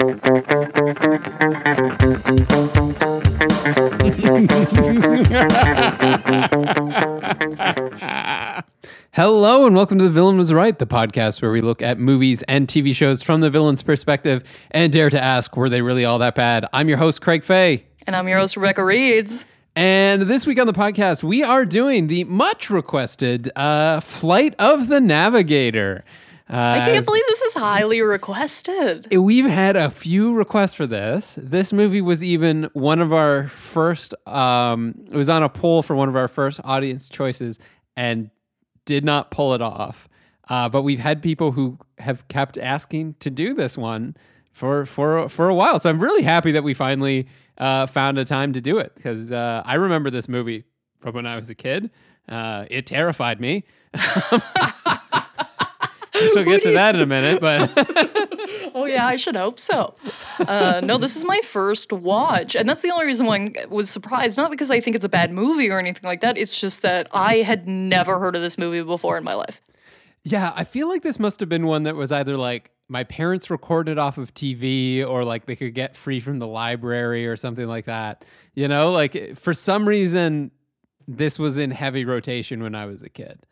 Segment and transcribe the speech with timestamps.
[0.00, 0.08] Hello
[9.66, 12.66] and welcome to The Villain Was Right, the podcast where we look at movies and
[12.66, 16.34] TV shows from the villain's perspective and dare to ask, were they really all that
[16.34, 16.64] bad?
[16.72, 17.84] I'm your host, Craig Fay.
[18.06, 19.44] And I'm your host, Rebecca Reeds.
[19.76, 24.88] And this week on the podcast, we are doing the much requested uh, Flight of
[24.88, 26.04] the Navigator.
[26.52, 29.06] Uh, I can't believe this is highly requested.
[29.16, 31.38] We've had a few requests for this.
[31.40, 35.94] This movie was even one of our first, um, it was on a poll for
[35.94, 37.60] one of our first audience choices
[37.96, 38.30] and
[38.84, 40.08] did not pull it off.
[40.48, 44.16] Uh, but we've had people who have kept asking to do this one
[44.52, 45.78] for for for a while.
[45.78, 49.30] So I'm really happy that we finally uh, found a time to do it because
[49.30, 50.64] uh, I remember this movie
[50.98, 51.90] from when I was a kid.
[52.28, 53.62] Uh, it terrified me.
[56.34, 57.72] We'll get to that in a minute, but
[58.74, 59.94] oh yeah, I should hope so.
[60.38, 63.90] Uh, no, this is my first watch, and that's the only reason why I was
[63.90, 64.36] surprised.
[64.36, 66.38] Not because I think it's a bad movie or anything like that.
[66.38, 69.60] It's just that I had never heard of this movie before in my life.
[70.22, 73.50] Yeah, I feel like this must have been one that was either like my parents
[73.50, 77.66] recorded off of TV or like they could get free from the library or something
[77.66, 78.24] like that.
[78.54, 80.50] You know, like for some reason,
[81.06, 83.46] this was in heavy rotation when I was a kid.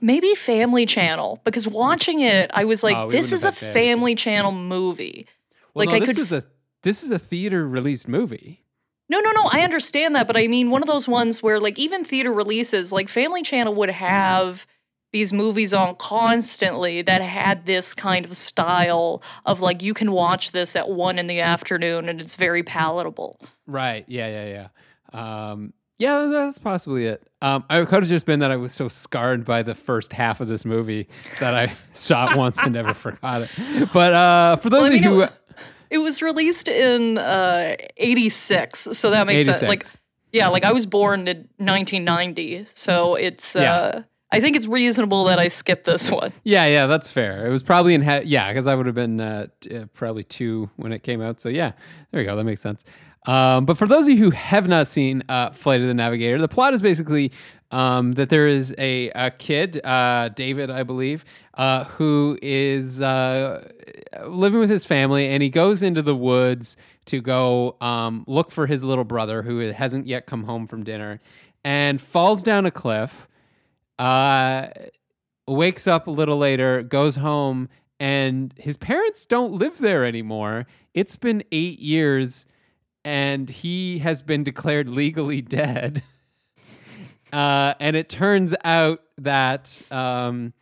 [0.00, 4.52] Maybe Family Channel because watching it, I was like, Oh, "This is a Family Channel
[4.52, 5.26] movie."
[5.74, 6.44] Well, Like, no, I this could was a
[6.82, 8.62] this is a theater released movie.
[9.08, 9.48] No, no, no.
[9.52, 12.92] I understand that, but I mean, one of those ones where, like, even theater releases,
[12.92, 14.66] like Family Channel would have
[15.12, 20.50] these movies on constantly that had this kind of style of like you can watch
[20.52, 23.40] this at one in the afternoon and it's very palatable.
[23.66, 24.04] Right.
[24.08, 24.28] Yeah.
[24.28, 24.68] Yeah.
[25.14, 25.50] Yeah.
[25.50, 27.26] Um, yeah, that's possibly it.
[27.42, 30.40] Um, I could have just been that I was so scarred by the first half
[30.40, 31.08] of this movie
[31.40, 33.50] that I saw it once and never forgot it.
[33.92, 35.26] But uh, for those Well, of you who
[35.90, 39.62] it, was released in uh, 86, so that makes sense.
[39.62, 39.86] Like,
[40.32, 43.54] yeah, like I was born in 1990, so it's.
[43.54, 43.72] Yeah.
[43.72, 44.02] Uh,
[44.32, 46.32] I think it's reasonable that I skipped this one.
[46.42, 47.46] Yeah, yeah, that's fair.
[47.46, 50.24] It was probably in he- yeah, because I would have been uh, t- uh, probably
[50.24, 51.40] two when it came out.
[51.40, 51.72] So yeah,
[52.10, 52.34] there you go.
[52.34, 52.82] That makes sense.
[53.26, 56.38] Um, but for those of you who have not seen uh, Flight of the Navigator,
[56.38, 57.32] the plot is basically
[57.72, 63.68] um, that there is a, a kid, uh, David, I believe, uh, who is uh,
[64.26, 66.76] living with his family, and he goes into the woods
[67.06, 71.20] to go um, look for his little brother who hasn't yet come home from dinner,
[71.64, 73.26] and falls down a cliff
[73.98, 74.68] uh,
[75.46, 80.66] wakes up a little later, goes home, and his parents don't live there anymore.
[80.94, 82.46] It's been eight years,
[83.06, 86.02] and he has been declared legally dead.
[87.32, 90.52] uh, and it turns out that um,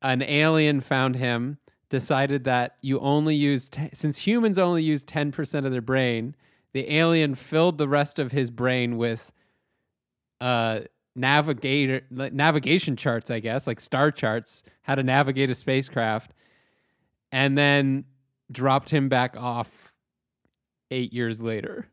[0.00, 1.58] an alien found him,
[1.90, 6.34] decided that you only use, t- since humans only use 10% of their brain,
[6.72, 9.30] the alien filled the rest of his brain with
[10.40, 10.80] uh
[11.14, 16.32] navigator navigation charts i guess like star charts how to navigate a spacecraft
[17.30, 18.04] and then
[18.50, 19.83] dropped him back off
[20.90, 21.88] eight years later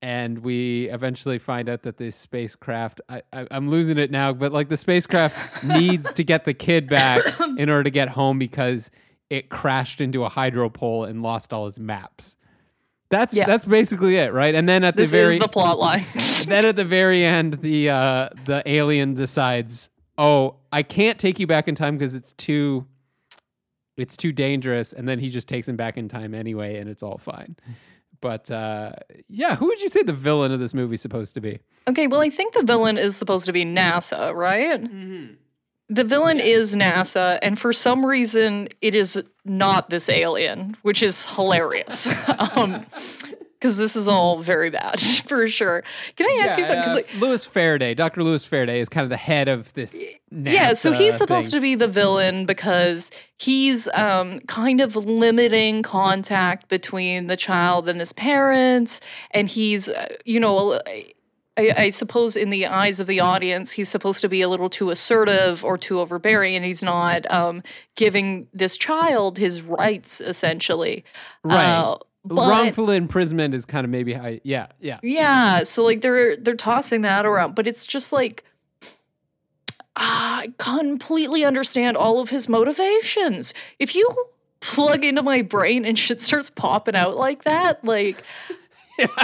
[0.00, 4.52] and we eventually find out that this spacecraft I, I, i'm losing it now but
[4.52, 7.22] like the spacecraft needs to get the kid back
[7.58, 8.90] in order to get home because
[9.30, 12.36] it crashed into a hydro pole and lost all his maps
[13.10, 13.46] that's Yeah.
[13.46, 16.04] that's basically it right and then at This the very is the plot line.
[16.46, 21.46] then at the very end, the uh, the alien decides, "Oh, I can't take you
[21.46, 22.86] back in time because it's too,
[23.96, 27.02] it's too dangerous." And then he just takes him back in time anyway, and it's
[27.02, 27.56] all fine.
[28.20, 28.92] But uh,
[29.28, 31.58] yeah, who would you say the villain of this movie is supposed to be?
[31.88, 34.88] Okay, well, I think the villain is supposed to be NASA, right?
[35.88, 41.26] The villain is NASA, and for some reason, it is not this alien, which is
[41.26, 42.08] hilarious.
[42.56, 42.86] um,
[43.62, 45.84] because this is all very bad for sure.
[46.16, 46.80] Can I ask you something?
[46.80, 48.24] Because like, Louis Faraday, Dr.
[48.24, 49.96] Louis Faraday is kind of the head of this.
[50.32, 51.58] yeah, so he's supposed thing.
[51.58, 58.00] to be the villain because he's um, kind of limiting contact between the child and
[58.00, 59.00] his parents,
[59.30, 60.80] and he's, uh, you know,
[61.56, 64.70] I, I, suppose in the eyes of the audience, he's supposed to be a little
[64.70, 67.62] too assertive or too overbearing, and he's not um,
[67.94, 71.04] giving this child his rights, essentially.
[71.44, 71.64] Right.
[71.64, 74.36] Uh, but, Wrongful imprisonment is kind of maybe how.
[74.44, 75.64] Yeah, yeah, yeah.
[75.64, 78.44] So like they're they're tossing that around, but it's just like
[79.96, 83.54] I completely understand all of his motivations.
[83.78, 84.08] If you
[84.60, 88.22] plug into my brain and shit starts popping out like that, like.
[88.98, 89.06] Yeah.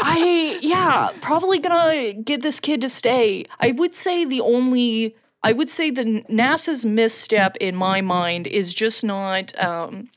[0.00, 3.46] I yeah, probably gonna get this kid to stay.
[3.58, 8.72] I would say the only I would say the NASA's misstep in my mind is
[8.72, 10.08] just not um,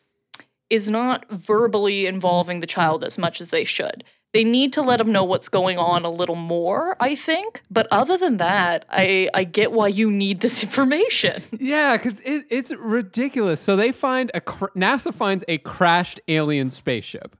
[0.71, 4.03] is not verbally involving the child as much as they should.
[4.33, 7.61] They need to let them know what's going on a little more, I think.
[7.69, 11.43] But other than that, I I get why you need this information.
[11.59, 13.59] Yeah, because it, it's ridiculous.
[13.59, 17.35] So they find a cr- NASA finds a crashed alien spaceship,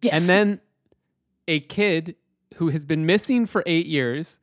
[0.00, 0.20] yes.
[0.20, 0.60] and then
[1.48, 2.14] a kid
[2.54, 4.38] who has been missing for eight years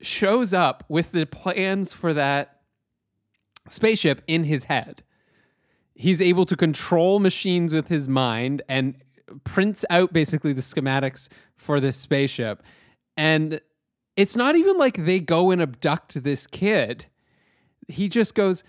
[0.00, 2.60] shows up with the plans for that
[3.68, 5.02] spaceship in his head.
[5.96, 8.96] He's able to control machines with his mind and
[9.44, 12.62] prints out basically the schematics for this spaceship.
[13.16, 13.60] And
[14.16, 17.06] it's not even like they go and abduct this kid.
[17.88, 18.62] He just goes,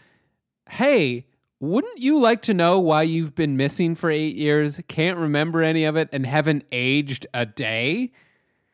[0.70, 1.28] Hey,
[1.60, 5.86] wouldn't you like to know why you've been missing for eight years, can't remember any
[5.86, 8.12] of it, and haven't aged a day?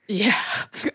[0.07, 0.39] Yeah.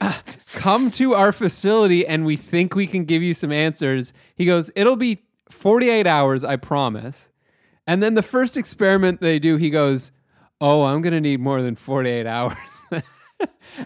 [0.54, 4.12] Come to our facility and we think we can give you some answers.
[4.34, 7.30] He goes, It'll be 48 hours, I promise.
[7.88, 10.12] And then the first experiment they do, he goes,
[10.60, 12.82] Oh, I'm going to need more than 48 hours.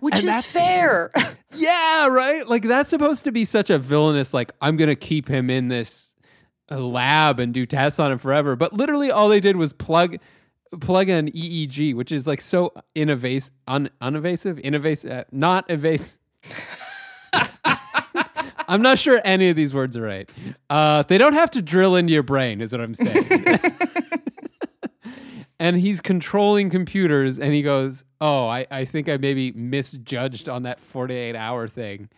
[0.00, 1.10] Which and is fair.
[1.54, 2.49] yeah, right?
[2.49, 5.69] Like, that's supposed to be such a villainous, like, I'm going to keep him in
[5.69, 6.14] this
[6.70, 8.56] lab and do tests on him forever.
[8.56, 10.16] But literally, all they did was plug
[10.81, 16.19] plug an EEG, which is like so innovasive, un, unevasive, innovasive, uh, not evasive.
[18.69, 20.31] I'm not sure any of these words are right.
[20.70, 23.60] Uh, they don't have to drill into your brain, is what I'm saying.
[25.62, 30.64] And he's controlling computers, and he goes, "Oh, I, I think I maybe misjudged on
[30.64, 32.08] that 48 hour thing."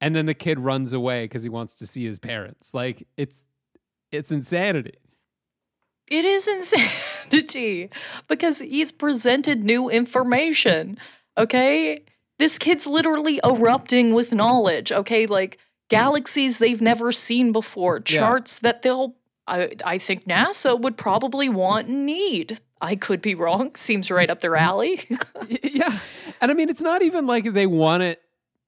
[0.00, 2.74] and then the kid runs away because he wants to see his parents.
[2.74, 3.38] Like it's
[4.12, 4.94] it's insanity.
[6.08, 6.46] It is
[6.88, 7.90] insanity
[8.28, 10.98] because he's presented new information.
[11.36, 12.04] Okay?
[12.38, 14.92] This kid's literally erupting with knowledge.
[14.92, 15.26] Okay?
[15.26, 18.70] Like galaxies they've never seen before, charts yeah.
[18.70, 19.16] that they'll
[19.46, 22.58] I, I think NASA would probably want and need.
[22.80, 23.72] I could be wrong.
[23.76, 25.00] Seems right up their alley.
[25.62, 25.98] yeah.
[26.40, 28.20] And I mean, it's not even like they want it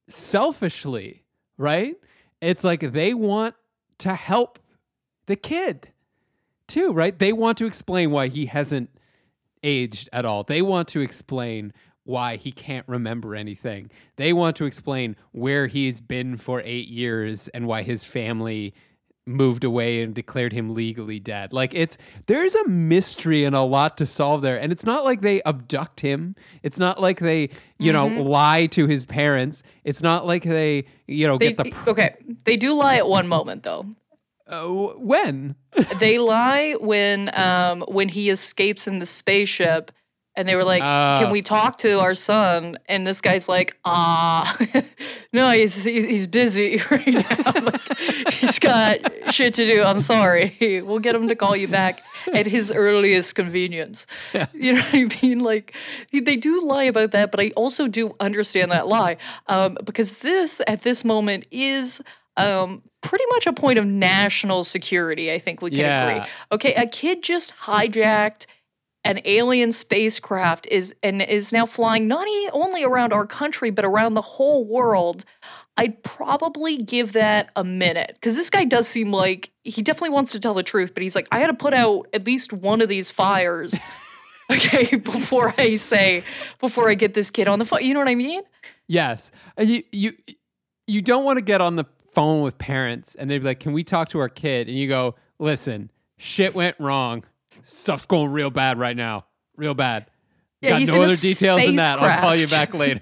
[0.09, 1.25] selfishly,
[1.57, 1.97] right?
[2.41, 3.55] It's like they want
[3.99, 4.59] to help
[5.27, 5.93] the kid
[6.67, 7.19] too, right?
[7.19, 8.91] They want to explain why he hasn't
[9.63, 10.45] aged at all.
[10.45, 11.73] They want to explain
[12.05, 13.91] why he can't remember anything.
[14.17, 18.73] They want to explain where he's been for eight years and why his family
[19.29, 21.53] moved away and declared him legally dead.
[21.53, 24.59] Like it's there's a mystery and a lot to solve there.
[24.59, 26.35] And it's not like they abduct him.
[26.63, 28.17] It's not like they, you mm-hmm.
[28.17, 29.63] know, lie to his parents.
[29.85, 32.15] It's not like they, you know, they, get the pr- Okay.
[32.45, 33.87] They do lie at one moment though.
[34.47, 35.55] Uh, when?
[36.01, 39.93] they lie when um when he escapes in the spaceship
[40.39, 43.77] and they were like, uh, "Can we talk to our son?" And this guy's like,
[43.85, 44.57] "Ah,
[45.33, 47.53] no, he's he's busy right now.
[47.61, 49.01] like, he's got
[49.35, 49.83] shit to do.
[49.83, 50.57] I'm sorry.
[50.89, 52.01] We'll get him to call you back
[52.33, 54.47] at his earliest convenience." Yeah.
[54.55, 55.41] You know what I mean?
[55.41, 55.75] Like
[56.13, 59.17] they do lie about that, but I also do understand that lie
[59.49, 62.01] um, because this at this moment is
[62.37, 65.33] um, pretty much a point of national security.
[65.33, 66.09] I think we can yeah.
[66.09, 66.31] agree.
[66.53, 68.47] Okay, a kid just hijacked
[69.05, 74.15] an alien spacecraft is and is now flying not only around our country but around
[74.15, 75.25] the whole world
[75.77, 78.13] i'd probably give that a minute.
[78.15, 81.15] Because this guy does seem like he definitely wants to tell the truth but he's
[81.15, 83.75] like i had to put out at least one of these fires
[84.51, 86.23] okay before i say
[86.59, 87.83] before i get this kid on the phone.
[87.83, 88.43] You know what i mean?
[88.89, 89.31] Yes.
[89.59, 90.13] Uh, you you
[90.87, 93.73] you don't want to get on the phone with parents and they'd be like can
[93.73, 94.69] we talk to our kid?
[94.69, 97.23] And you go listen shit went wrong
[97.65, 99.27] stuff's going real bad right now.
[99.57, 100.07] Real bad.
[100.61, 101.99] Yeah, Got no other details than that.
[101.99, 102.17] Crash.
[102.17, 103.01] I'll call you back later.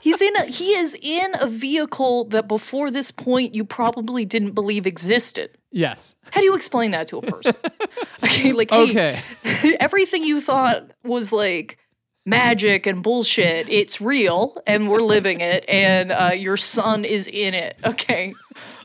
[0.00, 4.52] he's in a he is in a vehicle that before this point you probably didn't
[4.52, 5.56] believe existed.
[5.70, 6.16] Yes.
[6.32, 7.54] How do you explain that to a person?
[8.24, 9.76] okay, like hey, okay.
[9.80, 11.78] everything you thought was like
[12.26, 17.54] magic and bullshit, it's real and we're living it and uh, your son is in
[17.54, 17.76] it.
[17.84, 18.34] Okay.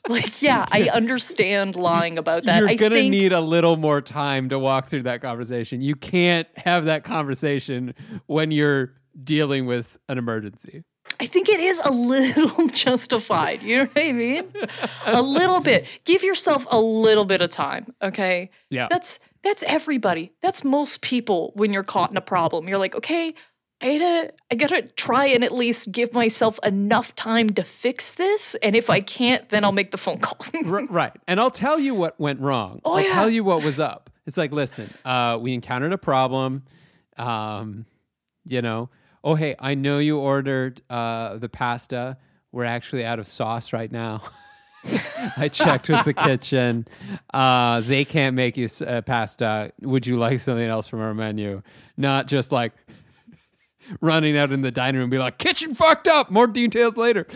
[0.08, 3.12] Like yeah i understand lying about that you're gonna think...
[3.12, 7.94] need a little more time to walk through that conversation you can't have that conversation
[8.28, 8.94] when you're
[9.24, 10.84] dealing with an emergency.
[11.20, 13.62] I think it is a little justified.
[13.64, 14.52] You know what I mean?
[15.06, 15.88] a little bit.
[16.04, 18.50] Give yourself a little bit of time, okay?
[18.70, 18.88] Yeah.
[18.90, 20.34] That's that's everybody.
[20.42, 22.68] That's most people when you're caught in a problem.
[22.68, 23.36] You're like, okay,
[23.86, 28.56] I gotta I gotta try and at least give myself enough time to fix this.
[28.64, 30.40] And if I can't, then I'll make the phone call.
[30.66, 31.14] R- right.
[31.28, 32.82] And I'll tell you what went wrong.
[32.84, 33.14] Oh, I'll yeah.
[33.14, 34.10] tell you what was up.
[34.26, 36.64] It's like, listen, uh, we encountered a problem.
[37.16, 37.86] Um,
[38.44, 38.90] you know,
[39.24, 42.18] oh hey, I know you ordered uh, the pasta.
[42.52, 44.24] We're actually out of sauce right now.
[45.38, 46.88] I checked with the kitchen.
[47.32, 49.74] Uh, they can't make you uh, pasta.
[49.82, 51.62] Would you like something else from our menu?
[51.98, 52.74] Not just like
[54.02, 56.30] running out in the dining room and be like, kitchen fucked up.
[56.32, 57.28] More details later.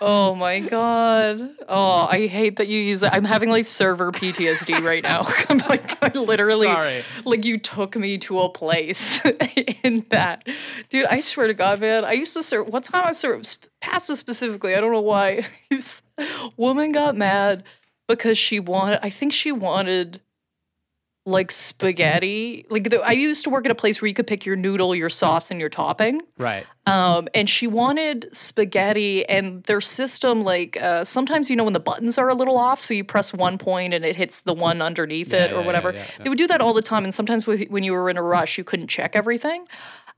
[0.00, 1.50] oh my god.
[1.68, 3.14] Oh, I hate that you use that.
[3.14, 5.22] I'm having like server PTSD right now.
[5.48, 7.02] I'm like I literally Sorry.
[7.24, 9.24] like you took me to a place
[9.82, 10.46] in that.
[10.90, 12.04] Dude, I swear to God, man.
[12.04, 14.74] I used to serve one time I served pasta specifically.
[14.74, 15.46] I don't know why.
[15.70, 16.02] This
[16.56, 17.64] woman got mad
[18.06, 20.20] because she wanted I think she wanted
[21.26, 22.66] like spaghetti.
[22.68, 24.94] Like the, I used to work at a place where you could pick your noodle,
[24.94, 26.20] your sauce, and your topping.
[26.38, 26.66] Right.
[26.86, 31.80] Um, and she wanted spaghetti, and their system, like uh, sometimes you know when the
[31.80, 34.82] buttons are a little off, so you press one point and it hits the one
[34.82, 35.92] underneath Yeah, it or yeah, whatever.
[35.92, 36.04] yeah.
[36.22, 38.22] They would do that all the time, and sometimes with, when you were in a
[38.22, 39.66] rush, you couldn't check everything.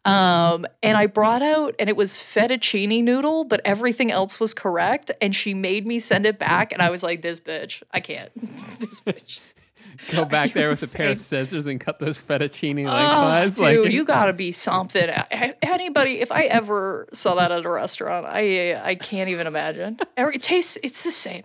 [0.05, 5.11] Um, and I brought out, and it was fettuccine noodle, but everything else was correct.
[5.21, 8.31] And she made me send it back, and I was like, "This bitch, I can't.
[8.81, 9.41] this bitch."
[10.11, 13.55] Go back there with a pair of scissors and cut those fettuccine Oh, lengthwise.
[13.57, 15.09] dude, like, you gotta be something.
[15.63, 19.99] Anybody, if I ever saw that at a restaurant, I I can't even imagine.
[20.17, 21.45] Every- It tastes, it's the same.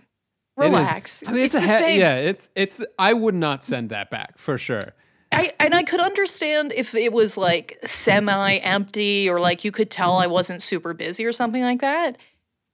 [0.56, 1.22] Relax.
[1.26, 2.00] I mean, it's, it's the he- same.
[2.00, 2.80] Yeah, it's it's.
[2.98, 4.94] I would not send that back for sure.
[5.34, 10.18] I and I could understand if it was like semi-empty or like you could tell
[10.18, 12.18] I wasn't super busy or something like that.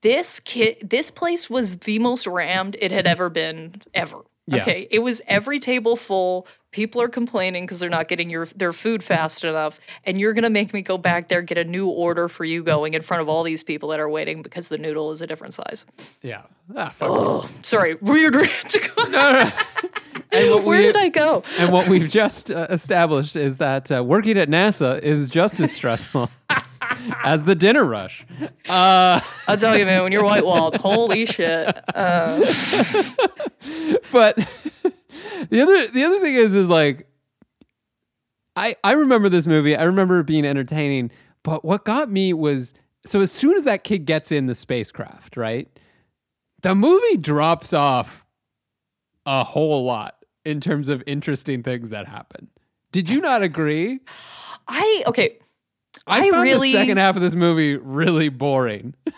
[0.01, 4.19] This kit, this place was the most rammed it had ever been ever.
[4.51, 4.61] Yeah.
[4.61, 6.47] Okay, it was every table full.
[6.71, 10.49] People are complaining because they're not getting your their food fast enough, and you're gonna
[10.51, 13.27] make me go back there get a new order for you going in front of
[13.29, 15.85] all these people that are waiting because the noodle is a different size.
[16.21, 16.43] Yeah.
[16.77, 16.93] Ah.
[17.01, 19.03] Oh, sorry, weird rant to go.
[19.09, 19.51] No, no, no.
[20.31, 21.41] And what Where we- did I go?
[21.57, 25.71] And what we've just uh, established is that uh, working at NASA is just as
[25.71, 26.29] stressful
[27.23, 28.23] as the dinner rush.
[28.69, 31.75] Uh, I'll tell you, man, when you're white walled, holy shit.
[31.95, 32.45] Uh,
[34.11, 34.37] but
[35.49, 37.07] the other the other thing is is like
[38.55, 39.75] I I remember this movie.
[39.75, 41.11] I remember it being entertaining,
[41.43, 42.73] but what got me was
[43.05, 45.67] so as soon as that kid gets in the spacecraft, right?
[46.61, 48.25] The movie drops off
[49.25, 52.49] a whole lot in terms of interesting things that happen.
[52.91, 53.99] Did you not agree?
[54.67, 55.37] I okay.
[56.07, 58.93] I, I found really- the second half of this movie really boring.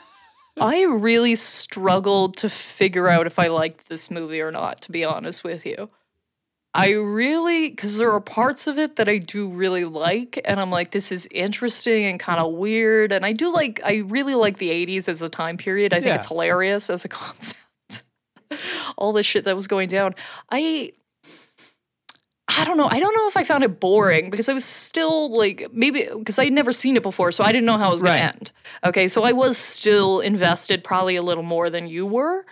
[0.60, 5.06] I really struggled to figure out if I liked this movie or not, to be
[5.06, 5.90] honest with you.
[6.74, 10.72] I really, because there are parts of it that I do really like, and I'm
[10.72, 13.12] like, this is interesting and kind of weird.
[13.12, 15.94] And I do like, I really like the 80s as a time period.
[15.94, 16.16] I think Yeah.
[16.16, 17.58] it's hilarious as a concept.
[18.98, 20.16] All the shit that was going down.
[20.50, 20.94] I,
[22.58, 22.88] I don't know.
[22.90, 26.38] I don't know if I found it boring because I was still like maybe because
[26.40, 28.20] I'd never seen it before, so I didn't know how it was going Right.
[28.20, 28.52] to end.
[28.84, 32.46] Okay, so I was still invested, probably a little more than you were,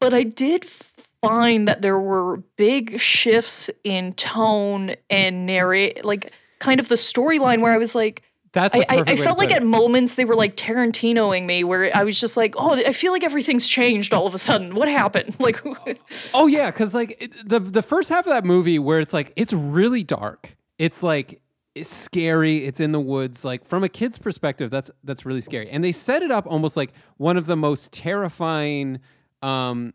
[0.00, 6.80] but I did find that there were big shifts in tone and narrate, like kind
[6.80, 8.22] of the storyline where I was like,
[8.56, 11.94] That's I, I, I felt like put at moments they were like Tarantinoing me, where
[11.94, 14.74] I was just like, oh, I feel like everything's changed all of a sudden.
[14.74, 15.36] What happened?
[15.46, 15.62] Like,
[16.34, 19.34] Oh yeah, because like it, the the first half of that movie where it's like
[19.36, 20.56] it's really dark.
[20.78, 21.42] It's like
[21.74, 22.64] it's scary.
[22.64, 23.44] It's in the woods.
[23.44, 25.68] Like from a kid's perspective, that's that's really scary.
[25.68, 29.00] And they set it up almost like one of the most terrifying
[29.42, 29.92] um,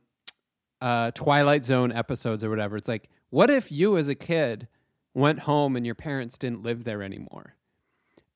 [0.81, 2.77] uh, Twilight Zone episodes or whatever.
[2.77, 4.67] It's like, what if you as a kid
[5.15, 7.55] went home and your parents didn't live there anymore?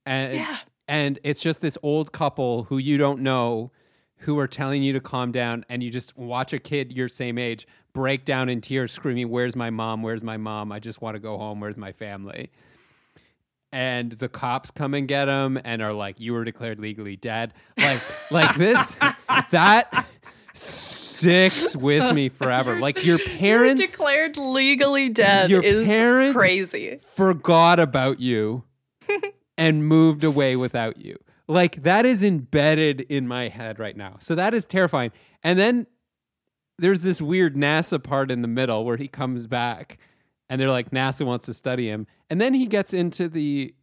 [0.05, 0.57] And Yeah.
[0.87, 3.71] and it's just this old couple who you don't know
[4.19, 7.37] who are telling you to calm down and you just watch a kid your same
[7.37, 10.01] age break down in tears screaming where's my mom?
[10.03, 10.71] Where's my mom?
[10.71, 11.59] I just want to go home.
[11.59, 12.49] Where's my family?
[13.71, 17.53] And the cops come and get him and are like you were declared legally dead.
[17.77, 18.95] Like like this
[19.51, 20.05] that
[20.53, 22.79] sticks with me forever.
[22.79, 26.99] Like your parents declared legally dead Your is parents- crazy.
[27.15, 28.63] forgot about you
[29.57, 31.17] and moved away without you.
[31.47, 34.17] Like that is embedded in my head right now.
[34.19, 35.11] So that is terrifying.
[35.43, 35.87] And then
[36.77, 39.97] there's this weird NASA part in the middle where he comes back
[40.49, 42.07] and they're like NASA wants to study him.
[42.29, 43.73] And then he gets into the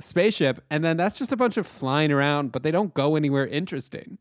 [0.00, 3.46] spaceship, and then that's just a bunch of flying around, but they don't go anywhere
[3.46, 4.18] interesting.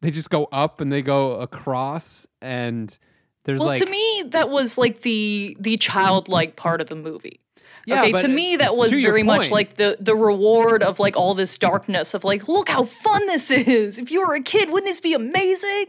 [0.00, 2.96] They just go up and they go across, and
[3.44, 7.40] there's well, like to me, that was like the the childlike part of the movie.
[7.88, 11.34] Yeah, okay, to me that was very much like the the reward of like all
[11.34, 13.98] this darkness of like, look how fun this is.
[13.98, 15.86] If you were a kid, wouldn't this be amazing?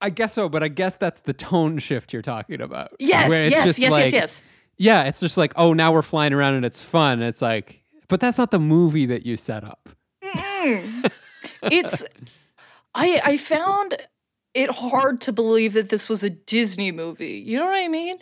[0.00, 2.92] I guess so, but I guess that's the tone shift you're talking about.
[2.98, 4.42] Yes, yes, yes, like- yes, yes.
[4.76, 7.22] Yeah, it's just like, oh, now we're flying around and it's fun.
[7.22, 9.88] It's like, but that's not the movie that you set up.
[11.62, 12.04] It's
[12.94, 13.96] I I found
[14.54, 17.42] it hard to believe that this was a Disney movie.
[17.44, 18.18] You know what I mean?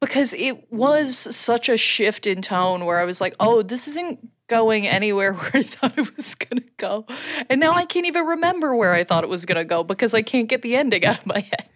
[0.00, 4.18] Because it was such a shift in tone where I was like, "Oh, this isn't
[4.48, 7.06] going anywhere where I thought it was going to go."
[7.48, 10.14] And now I can't even remember where I thought it was going to go because
[10.14, 11.68] I can't get the ending out of my head.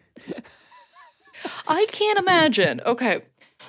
[1.68, 2.80] I can't imagine.
[2.86, 3.22] Okay.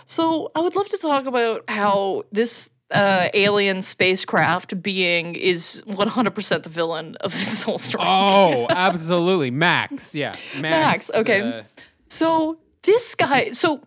[0.06, 6.64] So, I would love to talk about how this uh, alien spacecraft being is 100%
[6.64, 8.04] the villain of this whole story.
[8.06, 9.52] Oh, absolutely.
[9.52, 10.14] Max.
[10.14, 10.36] Yeah.
[10.60, 11.10] Max.
[11.10, 11.42] Max, okay.
[11.42, 11.64] uh,
[12.08, 13.82] So this guy, so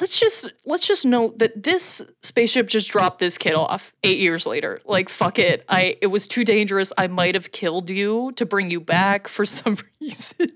[0.00, 4.46] let's just let's just note that this spaceship just dropped this kid off 8 years
[4.46, 4.80] later.
[4.84, 5.64] Like fuck it.
[5.68, 6.92] I it was too dangerous.
[6.98, 10.48] I might have killed you to bring you back for some reason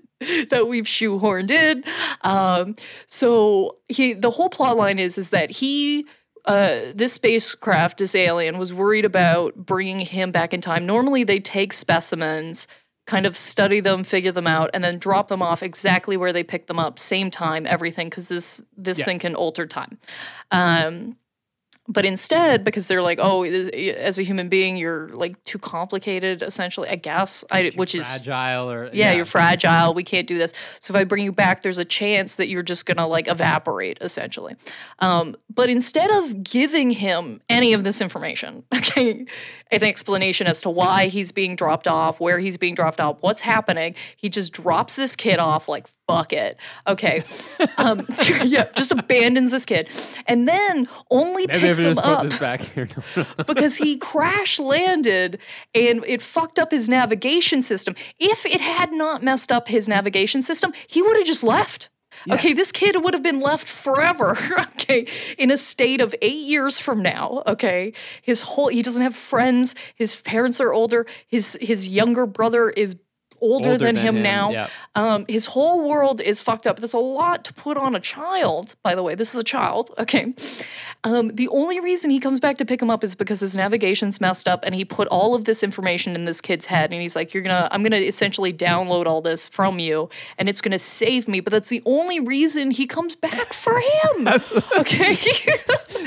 [0.49, 1.83] that we've shoehorned in.
[2.21, 2.75] Um
[3.07, 6.05] so he the whole plot line is is that he
[6.45, 10.85] uh, this spacecraft, this alien, was worried about bringing him back in time.
[10.87, 12.67] Normally, they take specimens,
[13.05, 16.43] kind of study them, figure them out, and then drop them off exactly where they
[16.43, 19.97] pick them up, same time, everything, because this this thing can alter time.
[20.51, 21.17] Um,
[21.87, 26.87] but instead, because they're like, oh, as a human being, you're like too complicated, essentially.
[26.87, 29.93] I guess, I, you're which is fragile or yeah, you're fragile.
[29.95, 30.53] We can't do this.
[30.79, 33.97] So if I bring you back, there's a chance that you're just gonna like evaporate,
[33.99, 34.55] essentially.
[34.99, 39.25] Um, but instead of giving him any of this information, okay,
[39.71, 43.41] an explanation as to why he's being dropped off, where he's being dropped off, what's
[43.41, 46.57] happening, he just drops this kid off like fuck it.
[46.87, 47.23] Okay,
[47.77, 48.05] um,
[48.43, 49.89] yeah, just abandons this kid,
[50.27, 52.87] and then only Maybe picks him up this back here.
[53.15, 53.43] No, no.
[53.45, 55.39] because he crash landed
[55.73, 57.95] and it fucked up his navigation system.
[58.19, 61.89] If it had not messed up his navigation system, he would have just left.
[62.29, 64.37] Okay, this kid would have been left forever.
[64.81, 67.43] Okay, in a state of eight years from now.
[67.45, 67.93] Okay,
[68.23, 69.75] his whole he doesn't have friends.
[69.95, 71.05] His parents are older.
[71.27, 72.99] His his younger brother is
[73.41, 74.51] older, Older than, than him, him, now.
[74.51, 74.67] yeah.
[74.95, 76.77] Um, his whole world is fucked up.
[76.77, 79.15] There's a lot to put on a child, by the way.
[79.15, 80.33] This is a child, okay?
[81.03, 84.21] Um, the only reason he comes back to pick him up is because his navigation's
[84.21, 86.91] messed up and he put all of this information in this kid's head.
[86.91, 90.61] And he's like, You're gonna, I'm gonna essentially download all this from you and it's
[90.61, 91.39] gonna save me.
[91.39, 94.27] But that's the only reason he comes back for him,
[94.77, 95.17] okay?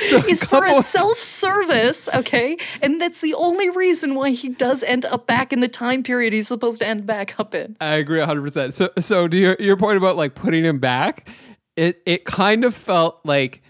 [0.07, 2.57] So a for a self service, okay?
[2.83, 6.33] And that's the only reason why he does end up back in the time period
[6.33, 7.77] he's supposed to end back up in.
[7.81, 8.73] I agree 100%.
[8.73, 11.29] So so to your, your point about like putting him back,
[11.77, 13.63] it it kind of felt like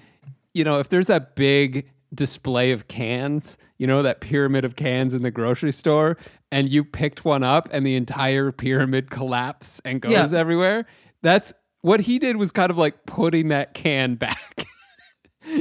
[0.54, 5.12] you know, if there's that big display of cans, you know, that pyramid of cans
[5.14, 6.16] in the grocery store
[6.52, 10.38] and you picked one up and the entire pyramid collapses and goes Yeah.
[10.38, 10.86] everywhere,
[11.22, 14.64] that's what he did was kind of like putting that can back.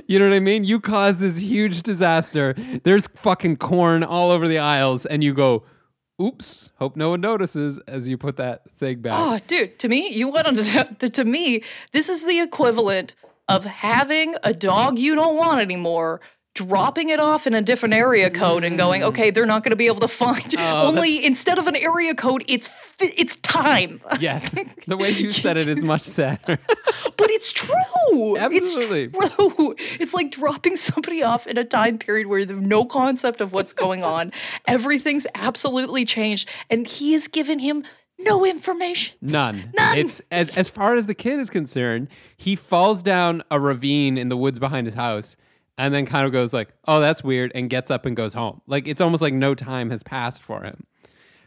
[0.07, 0.63] You know what I mean?
[0.63, 2.55] You cause this huge disaster.
[2.85, 5.65] There's fucking corn all over the aisles, and you go,
[6.21, 9.13] oops, hope no one notices as you put that thing back.
[9.13, 13.13] Oh, dude, to me, you went on to, to me, this is the equivalent
[13.47, 16.21] of having a dog you don't want anymore,
[16.55, 19.75] dropping it off in a different area code and going, okay, they're not going to
[19.75, 20.55] be able to find.
[20.57, 24.01] Oh, Only instead of an area code, it's it's time.
[24.19, 24.55] Yes,
[24.87, 26.59] the way you said it is much sadder.
[27.15, 28.37] But it's true.
[28.37, 29.09] Absolutely.
[29.13, 29.75] It's true.
[29.99, 33.53] It's like dropping somebody off in a time period where they have no concept of
[33.53, 34.33] what's going on.
[34.67, 37.83] Everything's absolutely changed, and he has given him
[38.19, 39.15] no information.
[39.21, 39.71] None.
[39.77, 39.97] None.
[39.97, 44.29] It's as as far as the kid is concerned, he falls down a ravine in
[44.29, 45.35] the woods behind his house
[45.77, 48.61] and then kind of goes like, "Oh, that's weird," and gets up and goes home.
[48.67, 50.85] Like it's almost like no time has passed for him.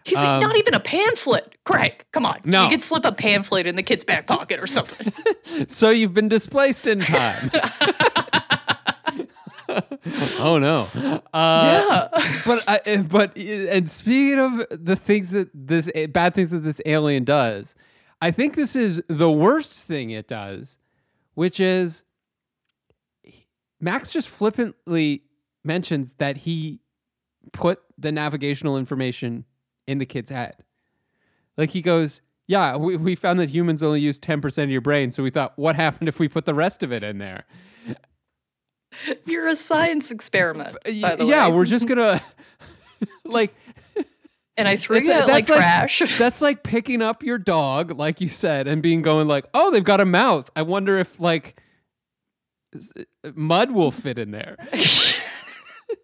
[0.05, 1.57] He's Um, not even a pamphlet.
[1.65, 2.41] Craig, come on.
[2.45, 2.65] No.
[2.65, 5.13] You could slip a pamphlet in the kid's back pocket or something.
[5.69, 7.51] So you've been displaced in time.
[10.39, 10.89] oh no.
[11.33, 12.41] Uh, yeah.
[12.47, 16.51] but I, eh, but eh, and speaking of the things that this eh, bad things
[16.51, 17.75] that this alien does,
[18.21, 20.79] I think this is the worst thing it does,
[21.35, 22.05] which is
[23.81, 25.23] Max just flippantly
[25.65, 26.81] mentions that he
[27.53, 29.45] put the navigational information
[29.87, 30.57] in the kid's head.
[31.57, 34.81] Like he goes, "Yeah, we, we found that humans only use ten percent of your
[34.81, 37.45] brain, so we thought, what happened if we put the rest of it in there?"
[39.27, 41.55] You're a science experiment, uh, the yeah, way.
[41.55, 42.23] we're just gonna
[43.25, 43.55] like
[44.57, 45.99] and I threw It's- you out like like- trash.
[46.19, 49.85] that's like picking up your dog, like you said, and being going like, oh, they've
[49.85, 50.49] got a mouth.
[50.57, 51.61] I wonder if like
[52.75, 53.03] uh,
[53.35, 54.57] mud will fit in there.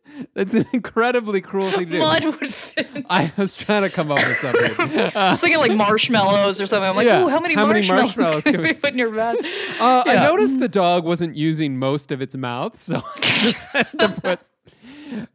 [0.35, 1.99] That's an incredibly cruel thing to do.
[1.99, 2.89] Mud would fit.
[3.11, 5.11] I was trying to come up with something.
[5.17, 6.89] I was thinking like marshmallows or something.
[6.89, 8.99] I'm like, Yeah, ooh, how many how many marshmallows, marshmallows can can we put in
[8.99, 9.37] your bed?
[9.81, 14.09] Uh, I noticed the dog wasn't using most of its mouth, so I decided to
[14.21, 14.41] put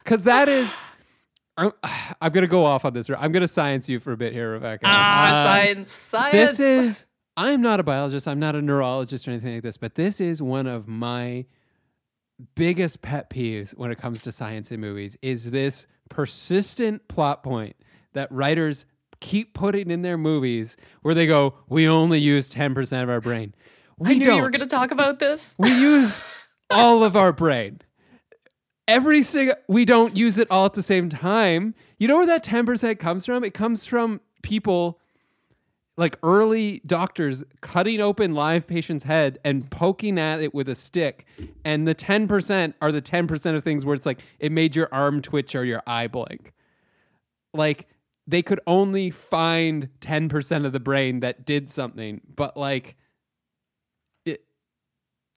[0.03, 0.77] because that is.
[1.57, 1.71] I'm,
[2.21, 3.09] I'm gonna go off on this.
[3.09, 4.83] I'm gonna science you for a bit here, Rebecca.
[4.85, 6.57] Ah, Uh, science, science.
[6.57, 7.05] This is.
[7.35, 8.27] I'm not a biologist.
[8.27, 11.45] I'm not a neurologist or anything like this, but this is one of my
[12.55, 15.17] biggest pet peeves when it comes to science in movies.
[15.21, 17.75] Is this persistent plot point
[18.13, 18.85] that writers
[19.19, 23.53] keep putting in their movies where they go, "We only use 10% of our brain."
[23.97, 24.35] We I knew don't.
[24.37, 25.55] you were going to talk about this.
[25.57, 26.23] We use
[26.69, 27.81] all of our brain.
[28.87, 31.73] Every single we don't use it all at the same time.
[31.97, 33.43] You know where that 10% comes from?
[33.43, 34.99] It comes from people
[35.97, 41.25] like early doctors cutting open live patient's head and poking at it with a stick.
[41.65, 45.21] And the 10% are the 10% of things where it's like it made your arm
[45.23, 46.53] twitch or your eye blink.
[47.53, 47.87] Like
[48.27, 52.95] they could only find 10% of the brain that did something, but like
[54.25, 54.43] it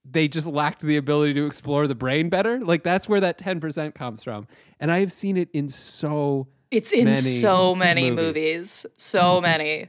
[0.05, 2.61] they just lacked the ability to explore the brain better.
[2.61, 4.47] Like that's where that 10% comes from.
[4.79, 8.85] And I have seen it in so It's in many so many movies.
[8.85, 8.87] movies.
[8.99, 9.89] So many.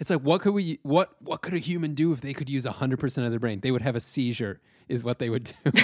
[0.00, 2.64] It's like what could we what what could a human do if they could use
[2.64, 3.60] 100% of their brain?
[3.60, 5.72] They would have a seizure is what they would do.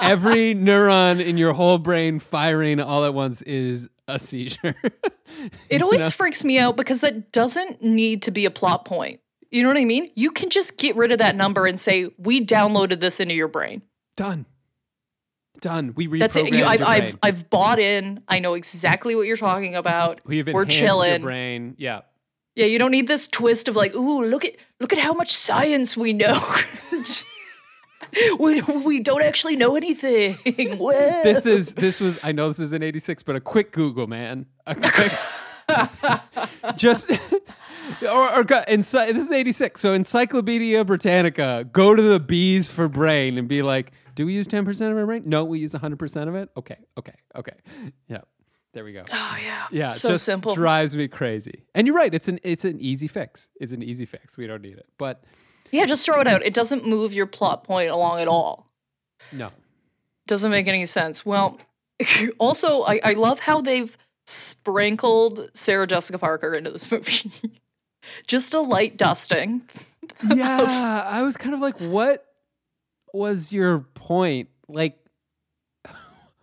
[0.00, 4.74] Every neuron in your whole brain firing all at once is a seizure.
[5.70, 6.10] It always know?
[6.10, 9.20] freaks me out because that doesn't need to be a plot point.
[9.52, 10.10] You know what I mean?
[10.16, 13.46] You can just get rid of that number and say, we downloaded this into your
[13.46, 13.80] brain.
[14.16, 14.46] Done.
[15.60, 15.94] Done.
[15.94, 16.54] We reprogrammed That's it.
[16.54, 17.18] You, I've, I've.
[17.22, 18.22] I've bought in.
[18.26, 20.20] I know exactly what you're talking about.
[20.24, 21.76] We've We're enhanced your brain.
[21.78, 22.00] Yeah.
[22.60, 25.34] Yeah, you don't need this twist of like, ooh, look at look at how much
[25.34, 26.38] science we know.
[28.38, 30.36] we, we don't actually know anything.
[31.24, 34.44] This is this was I know this is an 86 but a quick google man.
[34.66, 35.10] A quick
[36.76, 37.10] just
[38.02, 43.48] or, or this is 86 so encyclopedia britannica go to the bees for brain and
[43.48, 46.48] be like do we use 10% of our brain no we use 100% of it
[46.56, 47.54] okay okay okay
[48.08, 48.20] yeah
[48.72, 49.66] there we go oh yeah.
[49.70, 50.54] yeah So just simple.
[50.54, 54.06] drives me crazy and you're right it's an it's an easy fix it's an easy
[54.06, 55.22] fix we don't need it but
[55.72, 56.42] Yeah, just throw it out.
[56.44, 58.70] It doesn't move your plot point along at all.
[59.32, 59.50] no
[60.26, 61.24] Doesn't make any sense.
[61.26, 61.58] Well,
[62.38, 67.30] also, I, I love how they've sprinkled Sarah Jessica Parker into this movie.
[68.26, 69.62] Just a light dusting.
[70.34, 72.26] yeah i was kind of like what
[73.14, 74.98] was your point like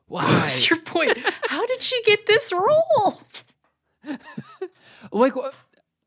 [0.08, 1.18] why What's your point?
[1.48, 3.22] How did she get this role?
[5.12, 5.34] like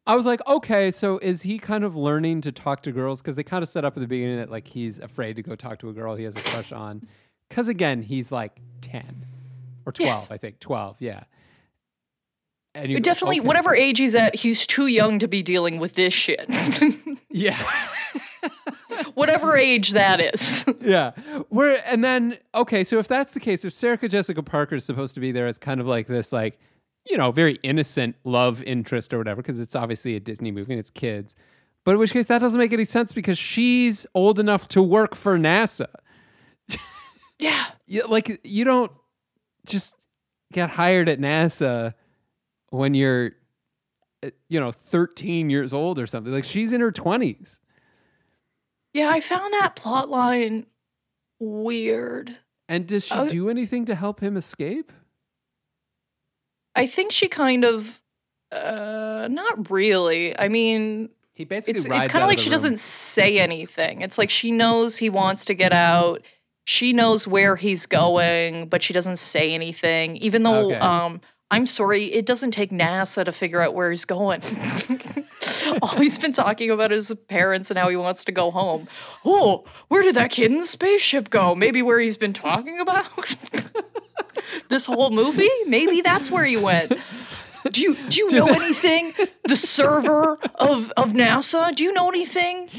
[0.07, 3.21] I was like, okay, so is he kind of learning to talk to girls?
[3.21, 5.55] Because they kind of set up at the beginning that like he's afraid to go
[5.55, 7.07] talk to a girl he has a crush on.
[7.49, 9.27] Because again, he's like ten
[9.87, 10.31] or twelve, Yes.
[10.31, 11.25] I think twelve, yeah.
[12.75, 13.47] And you Definitely, okay.
[13.47, 16.49] whatever age he's at, he's too young to be dealing with this shit.
[17.33, 17.57] Yeah,
[19.15, 20.65] whatever age that is.
[20.81, 21.13] yeah.
[21.49, 25.15] Where and then okay, so if that's the case, if Sarah Jessica Parker is supposed
[25.15, 26.59] to be there as kind of like this, like
[27.09, 30.81] you know, very innocent love interest or whatever, because it's obviously a Disney movie and
[30.81, 31.35] it's kids.
[31.85, 35.15] But in which case, that doesn't make any sense because she's old enough to work
[35.15, 35.89] for NASA.
[37.39, 37.67] yeah.
[38.09, 38.93] Like you don't
[39.67, 39.95] just
[40.53, 41.95] get hired at NASA
[42.71, 43.33] when you're
[44.25, 46.33] uh, you know 13 years old or something.
[46.33, 47.59] Like she's in her 20s.
[48.93, 50.67] Yeah, I found that plot line
[51.39, 52.37] weird.
[52.69, 53.29] And does she Oh.
[53.29, 54.93] do anything to help him escape?
[56.75, 58.01] I think she kind of
[58.53, 60.37] uh not really.
[60.39, 62.53] I mean, He basically it's it's kind of like she room.
[62.53, 64.03] doesn't say anything.
[64.03, 66.23] It's like she knows he wants to get out.
[66.65, 70.17] She knows where he's going, but she doesn't say anything.
[70.17, 70.77] Even though Okay.
[70.77, 74.41] um I'm sorry, it doesn't take NASA to figure out where he's going.
[75.83, 78.87] All he's been talking about is his parents and how he wants to go home.
[79.25, 81.55] Oh, where did that kid in the spaceship go?
[81.55, 83.07] Maybe where he's been talking about
[84.69, 85.51] this whole movie?
[85.67, 86.93] Maybe that's where he went.
[87.71, 89.13] Do you do you know anything?
[89.45, 91.75] The server of of NASA?
[91.75, 92.71] Do you know anything?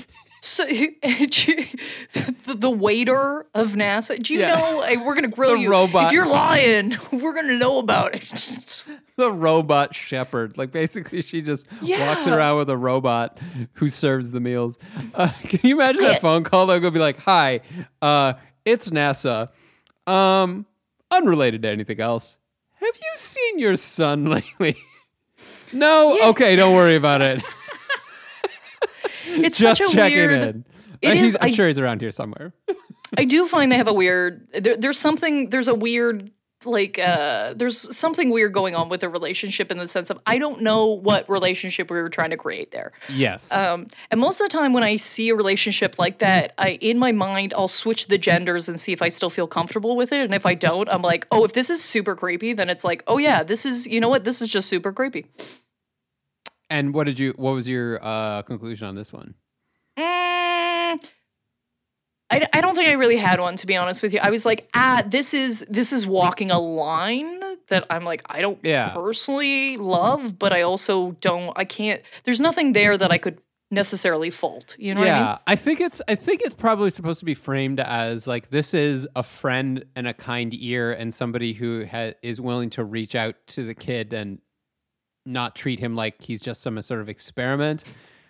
[0.41, 0.65] So,
[2.61, 4.21] the, waiter of NASA.
[4.21, 4.55] Do you Yeah.
[4.55, 4.81] know?
[4.81, 5.71] eh, We're gonna grill The you.
[5.71, 6.07] robot.
[6.07, 8.85] If you're lying, we're gonna know about it.
[9.17, 10.57] the robot shepherd.
[10.57, 13.39] Like basically, she just walks around with a robot
[13.73, 14.77] who serves the meals.
[15.13, 16.65] Uh, can you imagine that phone call?
[16.67, 17.61] They'll go be like, "Hi,
[18.01, 18.33] uh,
[18.65, 19.49] it's NASA.
[20.07, 20.65] Um,
[21.11, 22.37] unrelated to anything else.
[22.75, 24.77] Have you seen your son lately?
[25.73, 26.17] no.
[26.29, 27.43] Okay, don't worry about it.
[29.27, 30.31] It's Just such a checking weird.
[30.55, 30.65] in.
[31.01, 32.53] It Uh, he's, is- I'm I- sure he's around here somewhere.
[33.17, 34.47] I do find they have a weird.
[34.53, 35.49] There, there's something.
[35.49, 36.31] There's a weird.
[36.63, 40.37] Like, uh, there's something weird going on with the relationship in the sense of I
[40.37, 42.91] don't know what relationship we were trying to create there.
[43.09, 43.51] yes.
[43.51, 46.99] Um, and most of the time, when I see a relationship like that, I in
[46.99, 50.19] my mind I'll switch the genders and see if I still feel comfortable with it.
[50.19, 53.03] And if I don't, I'm like, oh, if this is super creepy, then it's like,
[53.07, 55.25] oh yeah, this is you know what, this is just super creepy.
[56.69, 57.33] and what did you?
[57.37, 59.33] What was your uh, conclusion on this one?
[59.97, 60.99] Mm,
[62.29, 64.19] I, I don't think I really had one to be honest with you.
[64.21, 68.41] I was like, ah, this is this is walking a line that I'm like, I
[68.41, 68.89] don't Yeah.
[68.89, 71.53] personally love, but I also don't.
[71.55, 72.01] I can't.
[72.23, 74.75] There's nothing there that I could necessarily fault.
[74.77, 75.39] You know yeah, what I mean?
[75.47, 79.07] I think it's I think it's probably supposed to be framed as like this is
[79.15, 83.35] a friend and a kind ear and somebody who ha- is willing to reach out
[83.47, 84.39] to the kid and
[85.25, 87.83] not treat him like he's just some sort of experiment.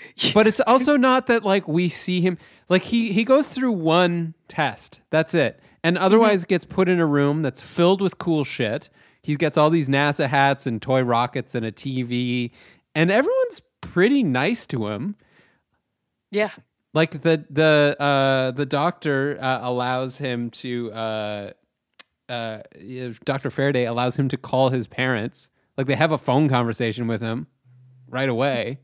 [0.33, 2.37] But it's also not that like we see him
[2.69, 5.01] like he he goes through one test.
[5.09, 5.59] That's it.
[5.83, 8.89] And otherwise gets put in a room that's filled with cool shit.
[9.23, 12.51] He gets all these NASA hats and toy rockets and a TV
[12.95, 15.15] and everyone's pretty nice to him
[16.31, 16.51] Yeah.
[16.93, 21.51] like the the uh the doctor uh, allows him to uh
[22.29, 22.59] uh
[23.25, 23.49] Dr.
[23.49, 27.47] Faraday allows him to call his parents like they have a phone conversation with him
[28.07, 28.79] right away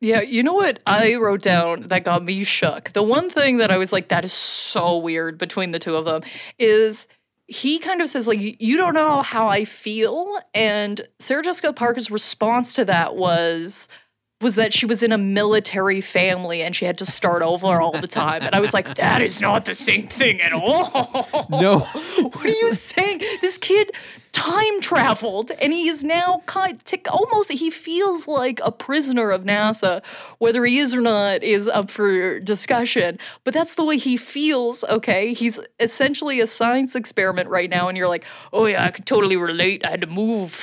[0.00, 2.92] Yeah, you know what I wrote down that got me shook?
[2.92, 6.04] The one thing that I was like, that is so weird between the two of
[6.04, 6.22] them
[6.58, 7.08] is
[7.46, 10.38] he kind of says, like, you don't know how I feel.
[10.52, 13.88] And Sarah Jessica Parker's response to that was
[14.40, 17.92] was that she was in a military family and she had to start over all
[17.92, 18.42] the time.
[18.42, 21.46] And I was like, that is not the same thing at all.
[21.48, 21.78] No.
[22.18, 23.20] what are you saying?
[23.40, 23.90] This kid
[24.34, 29.44] time traveled and he is now kind tick almost he feels like a prisoner of
[29.44, 30.02] NASA.
[30.38, 33.18] Whether he is or not is up for discussion.
[33.44, 35.32] But that's the way he feels, okay?
[35.32, 39.36] He's essentially a science experiment right now, and you're like, oh yeah, I could totally
[39.36, 39.86] relate.
[39.86, 40.60] I had to move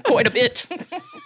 [0.04, 0.66] quite a bit.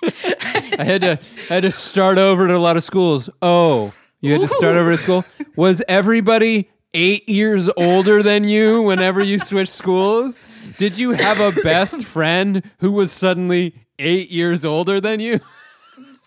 [0.03, 1.18] I had to
[1.50, 4.76] I had to start over at a lot of schools oh you had to start
[4.76, 5.24] over to school
[5.57, 10.38] was everybody 8 years older than you whenever you switched schools
[10.81, 15.38] did you have a best friend who was suddenly 8 years older than you?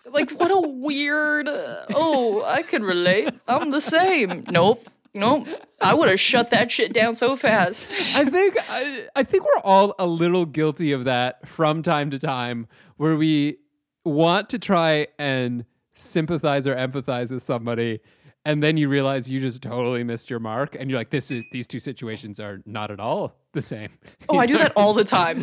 [0.05, 3.33] Like what a weird uh, oh i could relate.
[3.47, 4.43] I'm the same.
[4.51, 4.87] Nope.
[5.15, 5.47] Nope.
[5.81, 8.15] I would have shut that shit down so fast.
[8.15, 12.19] I think I, I think we're all a little guilty of that from time to
[12.19, 13.57] time, where we
[14.05, 18.01] want to try and sympathize or empathize with somebody,
[18.45, 21.43] and then you realize you just totally missed your mark, and you're like, "This is
[21.51, 23.89] these two situations are not at all the same."
[24.29, 25.39] oh i do that all the time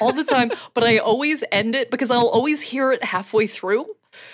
[0.00, 3.86] all the time but i always end it because i'll always hear it halfway through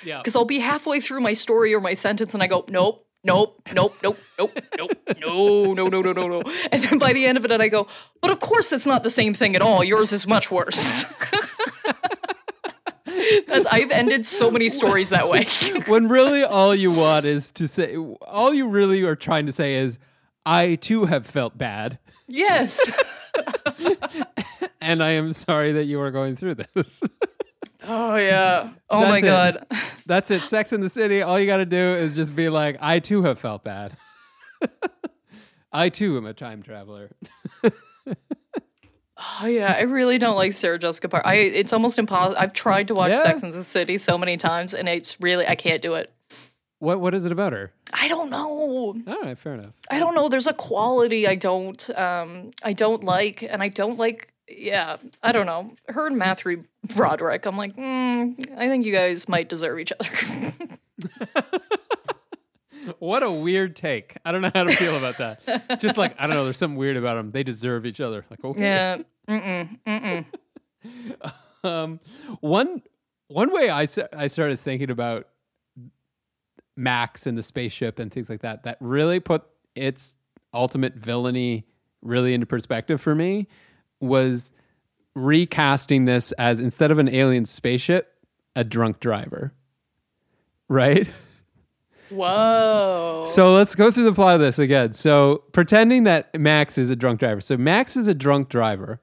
[0.05, 0.19] Yeah.
[0.19, 3.61] because i'll be halfway through my story or my sentence and i go nope Nope,
[3.75, 6.43] nope, nope, nope, nope, no, no, no, no, no, no.
[6.71, 7.89] And then by the end of it, I go,
[8.23, 9.83] but of course that's not the same thing at all.
[9.83, 11.05] Yours is much worse.
[13.47, 15.47] That's, I've ended so many stories that way.
[15.87, 19.77] when really all you want is to say, all you really are trying to say
[19.77, 19.99] is,
[20.47, 22.81] "I too have felt bad, yes.
[24.81, 27.03] and I am sorry that you are going through this."
[27.91, 28.71] Oh yeah.
[28.91, 29.23] Oh my it.
[29.23, 29.67] god.
[30.05, 30.43] That's it.
[30.43, 31.23] Sex in the City.
[31.23, 33.97] All you got to do is just be like, I too have felt bad.
[35.73, 37.11] I too am a time traveler.
[39.41, 39.75] Oh yeah.
[39.77, 41.27] I really don't like Sarah Jessica Parker.
[41.27, 42.37] I it's almost impossible.
[42.39, 43.23] I've tried to watch Yeah.
[43.23, 46.13] Sex in the City so many times, and it's really I can't do it.
[46.79, 47.73] What What is it about her?
[47.93, 48.49] I don't know.
[49.07, 49.73] All right, fair enough.
[49.91, 50.29] I don't know.
[50.29, 54.29] There's a quality I don't um I don't like, and I don't like.
[54.51, 55.73] Yeah, I don't know.
[55.89, 57.45] Her and Matthew Broderick.
[57.45, 60.09] I'm like, mm, I think you guys might deserve each other.
[62.99, 64.17] What a weird take.
[64.25, 65.81] I don't know how to feel about that.
[65.81, 66.45] just like I don't know.
[66.45, 67.31] There's something weird about them.
[67.31, 68.25] They deserve each other.
[68.31, 68.61] Like okay.
[68.61, 68.99] yeah.
[69.29, 69.79] Mm-mm.
[69.87, 70.25] Mm-mm.
[71.65, 71.99] Um,
[72.39, 72.83] one
[73.27, 75.27] one way I I started thinking about
[76.77, 79.43] Max and the spaceship and things like that that really put
[79.75, 80.17] its
[80.55, 81.67] ultimate villainy
[82.01, 83.49] really into perspective for me
[84.01, 84.53] was
[85.15, 88.15] recasting this as instead of an alien spaceship,
[88.55, 89.53] a drunk driver.
[90.69, 91.09] Right?
[92.11, 93.25] Whoa.
[93.27, 94.93] So let's go through the plot of this again.
[94.93, 97.41] So pretending that Max is a drunk driver.
[97.41, 99.01] So Max is a drunk driver.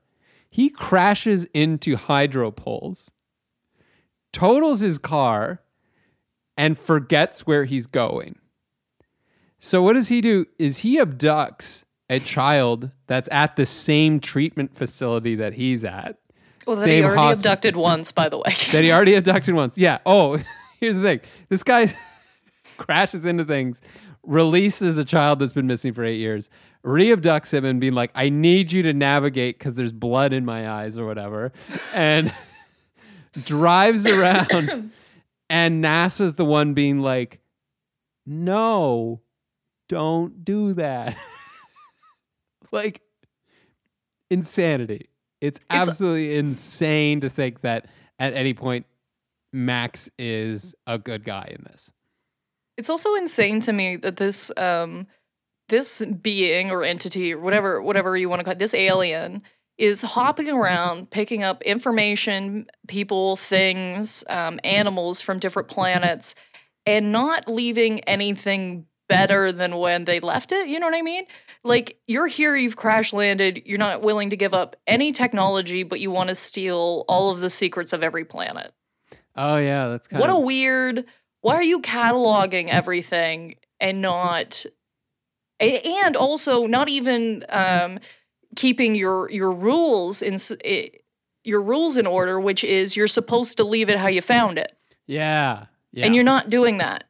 [0.50, 3.12] He crashes into hydro poles,
[4.32, 5.62] totals his car,
[6.58, 8.40] and forgets where he's going.
[9.60, 10.46] So what does he do?
[10.58, 16.18] Is he abducts a child that's at the same treatment facility that he's at.
[16.66, 18.44] Well, that he already hosp- abducted once, by the way.
[18.72, 19.78] that he already abducted once.
[19.78, 20.00] Yeah.
[20.06, 20.40] Oh,
[20.80, 21.22] here's the thing.
[21.50, 21.88] This guy
[22.78, 23.82] crashes into things,
[24.24, 26.50] releases a child that's been missing for eight years,
[26.86, 30.70] reabducts him and being like, I need you to navigate because there's blood in my
[30.70, 31.52] eyes or whatever.
[31.94, 32.34] And
[33.46, 34.92] drives around.
[35.50, 37.40] and NASA's the one being like,
[38.26, 39.22] no,
[39.90, 41.16] don't do that.
[42.72, 43.02] like,
[44.30, 45.10] insanity.
[45.42, 47.88] It's It's- absolutely insane to think that
[48.20, 48.86] at any point
[49.54, 51.92] Max is a good guy in this.
[52.78, 55.08] It's also insane to me that this um
[55.70, 59.42] this being or entity or whatever whatever you want to call it, this alien
[59.78, 66.36] is hopping around picking up information, people, things, um, animals from different planets
[66.86, 70.68] and not leaving anything better than when they left it.
[70.68, 71.26] You know what I mean?
[71.64, 76.00] Like you're here, you've crash landed, you're not willing to give up any technology, but
[76.00, 78.74] you want to steal all of the secrets of every planet.
[79.36, 81.06] Oh yeah, that's kind What of a weird.
[81.46, 84.66] Why are you cataloging everything and not,
[85.60, 88.00] and also not even um,
[88.56, 90.38] keeping your your rules in
[91.44, 94.76] your rules in order, which is you're supposed to leave it how you found it,
[95.06, 96.08] yeah, yeah.
[96.08, 97.04] and you're not doing that.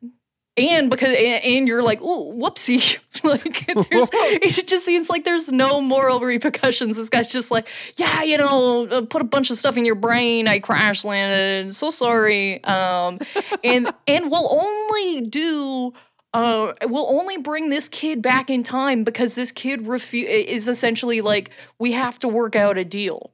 [0.57, 2.97] And because and, you're like, oh, whoopsie!
[3.23, 6.95] like there's, it just seems like there's no moral repercussions.
[6.95, 9.95] This guy's just like, yeah, you know, uh, put a bunch of stuff in your
[9.95, 10.47] brain.
[10.47, 11.73] I crash landed.
[11.73, 12.63] So sorry.
[12.63, 13.19] Um,
[13.65, 15.93] and and we'll only do.
[16.33, 21.21] Uh, we'll only bring this kid back in time because this kid refu- is essentially
[21.21, 23.31] like, we have to work out a deal.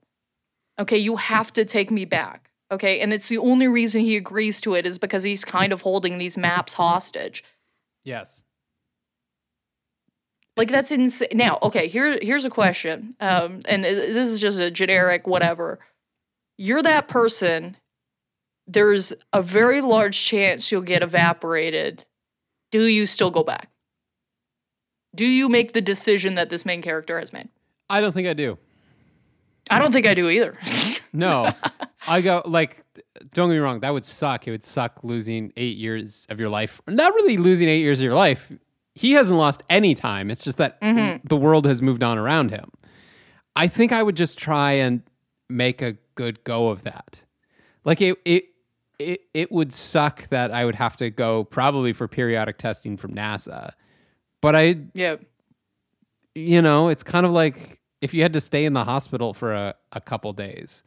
[0.77, 2.50] Okay, you have to take me back.
[2.71, 5.81] Okay, and it's the only reason he agrees to it is because he's kind of
[5.81, 7.43] holding these maps hostage.
[8.03, 8.43] yes.
[10.57, 11.29] Like that's insane.
[11.33, 13.15] Now, okay, here here's a question.
[13.21, 15.79] Um, and this is just a generic whatever.
[16.57, 17.77] You're that person.
[18.67, 22.03] There's a very large chance you'll get evaporated.
[22.69, 23.69] Do you still go back?
[25.15, 27.49] Do you make the decision that this main character has made?
[27.89, 28.57] I don't think I do.
[29.69, 30.57] I don't think I do either.
[31.13, 31.51] No,
[32.07, 32.83] I go like.
[33.33, 33.79] Don't get me wrong.
[33.81, 34.47] That would suck.
[34.47, 36.81] It would suck losing eight years of your life.
[36.87, 38.51] Not really losing eight years of your life.
[38.93, 40.29] He hasn't lost any time.
[40.29, 41.25] It's just that mm-hmm.
[41.27, 42.71] the world has moved on around him.
[43.55, 45.01] I think I would just try and
[45.49, 47.21] make a good go of that.
[47.85, 48.45] Like it, it,
[48.99, 53.13] it, it would suck that I would have to go probably for periodic testing from
[53.13, 53.71] NASA.
[54.41, 55.15] But I, yeah.
[56.35, 59.53] you know, it's kind of like if you had to stay in the hospital for
[59.53, 60.83] a, a couple days,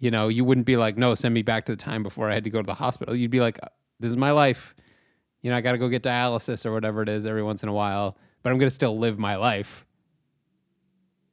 [0.00, 2.34] you know, you wouldn't be like, no, send me back to the time before I
[2.34, 3.16] had to go to the hospital.
[3.16, 3.68] You'd be like, uh,
[4.00, 4.74] this is my life.
[5.42, 7.68] You know, I got to go get dialysis or whatever it is every once in
[7.68, 9.86] a while, but I'm going to still live my life.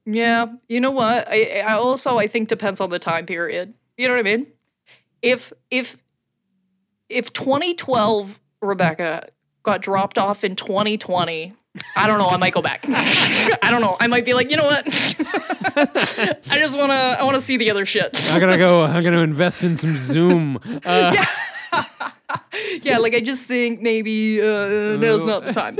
[0.04, 1.28] Yeah, you know what?
[1.28, 3.74] I, I also I think depends on the time period.
[3.96, 4.46] You know what I mean?
[5.20, 5.98] If if
[7.10, 9.28] if 2012 Rebecca
[9.62, 11.54] got dropped off in 2020,
[11.96, 12.28] I don't know.
[12.28, 12.84] I might go back.
[12.88, 13.96] I don't know.
[14.00, 14.84] I might be like, you know what?
[16.50, 18.10] I just wanna I wanna see the other shit.
[18.30, 20.58] I'm going to go, I'm going to invest in some Zoom.
[20.84, 21.14] Uh,
[22.82, 25.76] yeah, like I just think maybe uh, now's not the time.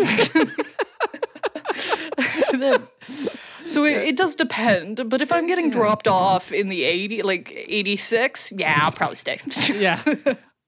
[3.67, 7.53] so it, it does depend, but if I'm getting dropped off in the 80, like
[7.53, 9.41] 86, yeah, I'll probably stay.
[9.73, 10.03] yeah.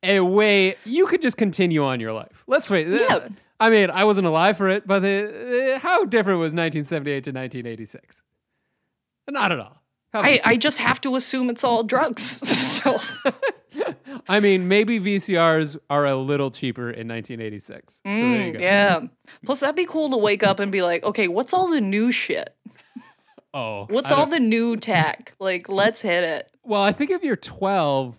[0.02, 2.44] A way you could just continue on your life.
[2.46, 2.86] Let's wait.
[2.88, 3.28] Yeah.
[3.60, 7.30] I mean, I wasn't alive for it, but the, uh, how different was 1978 to
[7.30, 8.22] 1986?
[9.28, 9.82] Not at all.
[10.12, 12.22] I, I just have to assume it's all drugs.
[12.82, 12.98] so
[14.28, 18.00] I mean, maybe VCRs are a little cheaper in 1986.
[18.04, 19.00] So Mm, yeah.
[19.44, 22.10] Plus, that'd be cool to wake up and be like, okay, what's all the new
[22.10, 22.54] shit?
[23.52, 25.34] Oh, What's all the new tech?
[25.40, 26.48] Like, let's hit it.
[26.62, 28.16] Well, I think if you're 12,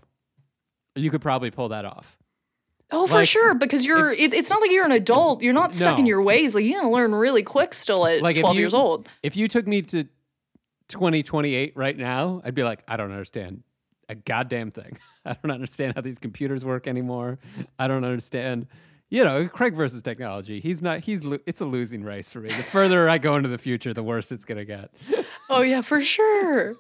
[0.96, 2.18] you could probably pull that off.
[2.94, 4.12] Oh, for Like, sure, because you're.
[4.12, 5.42] It, it's not like you're an adult.
[5.42, 6.56] You're not stuck in your ways.
[6.56, 9.08] Like you can learn really quick still at Like, 12 you- years old.
[9.24, 10.04] If you took me to
[10.90, 13.64] 2028 right now, I'd be like, I don't understand
[14.10, 14.98] a goddamn thing.
[15.26, 17.40] I don't understand how these computers work anymore.
[17.80, 18.68] I don't understand.
[19.10, 20.60] You know, Craig versus technology.
[20.62, 21.00] He's not.
[21.02, 21.24] He's.
[21.24, 22.48] lo- It's a losing race for me.
[22.50, 24.90] The further I go into the future, the worse it's gonna get.
[25.50, 26.76] Oh yeah, for sure.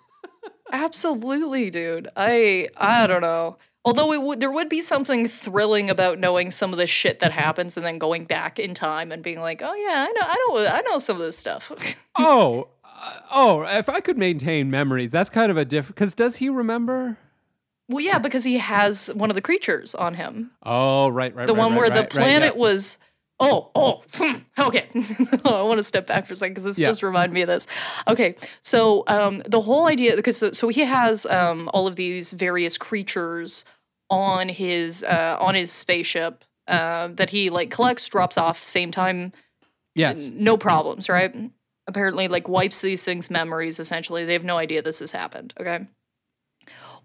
[0.71, 2.07] Absolutely, dude.
[2.15, 3.57] I I don't know.
[3.83, 7.31] Although it would there would be something thrilling about knowing some of the shit that
[7.31, 10.35] happens and then going back in time and being like, "Oh yeah, I know I
[10.47, 11.71] know I know some of this stuff."
[12.17, 13.63] oh, uh, oh!
[13.63, 15.95] If I could maintain memories, that's kind of a different.
[15.95, 17.17] Because does he remember?
[17.91, 20.51] well, yeah, because he has one of the creatures on him.
[20.63, 21.45] Oh, right, right.
[21.45, 22.61] The right, one right, where right, the planet yeah.
[22.61, 22.97] was
[23.43, 24.87] Oh, oh, hmm, okay.
[25.45, 26.89] I want to step back for a second because this Yeah.
[26.89, 27.65] just reminded me of this.
[28.07, 32.31] Okay, so um, the whole idea, because so, so he has um, all of these
[32.33, 33.65] various creatures
[34.11, 39.31] on his uh, on his spaceship uh, that he like collects, drops off, same time,
[39.95, 40.29] Yes.
[40.33, 41.33] no problems, right?
[41.87, 43.79] Apparently, like wipes these things' memories.
[43.79, 45.53] Essentially, they have no idea this has happened.
[45.59, 45.87] Okay,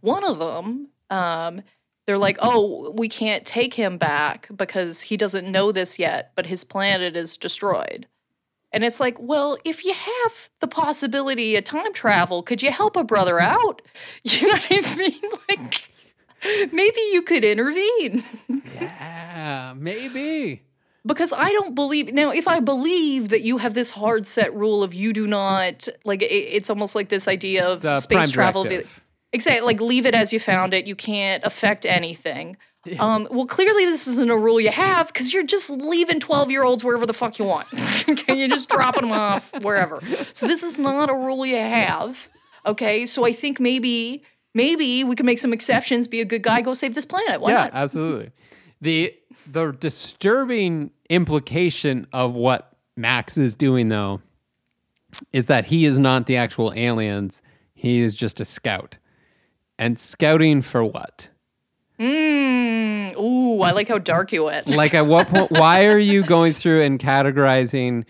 [0.00, 1.62] one of them, um,
[2.06, 6.46] they're like, "Oh, we can't take him back because he doesn't know this yet, but
[6.46, 8.06] his planet is destroyed."
[8.72, 12.96] And it's like, well, if you have the possibility of time travel, could you help
[12.96, 13.80] a brother out?
[14.24, 15.20] You know what I mean?
[15.48, 18.22] Like, maybe you could intervene.
[18.74, 20.62] Yeah, maybe.
[21.06, 22.30] because I don't believe now.
[22.30, 26.22] If I believe that you have this hard set rule of you do not like,
[26.22, 28.64] it, it's almost like this idea of The space travel.
[28.64, 29.00] directive.
[29.36, 30.86] Exactly, like leave it as you found it.
[30.86, 32.56] You can't affect anything.
[32.98, 36.64] Um, well, clearly this isn't a rule you have because you're just leaving twelve year
[36.64, 37.68] olds wherever the fuck you want.
[38.08, 40.00] okay, you're just dropping them off wherever.
[40.32, 42.28] So this is not a rule you have.
[42.64, 44.22] Okay, so I think maybe
[44.54, 46.08] maybe we can make some exceptions.
[46.08, 46.62] Be a good guy.
[46.62, 47.40] Go save this planet.
[47.40, 47.70] Why yeah, not?
[47.74, 48.30] absolutely.
[48.80, 49.14] The
[49.46, 54.20] the disturbing implication of what Max is doing though
[55.32, 57.42] is that he is not the actual aliens.
[57.74, 58.96] He is just a scout.
[59.78, 61.28] And scouting for what?
[61.98, 64.68] Mm, ooh, I like how dark you went.
[64.68, 68.04] Like at what point why are you going through and categorizing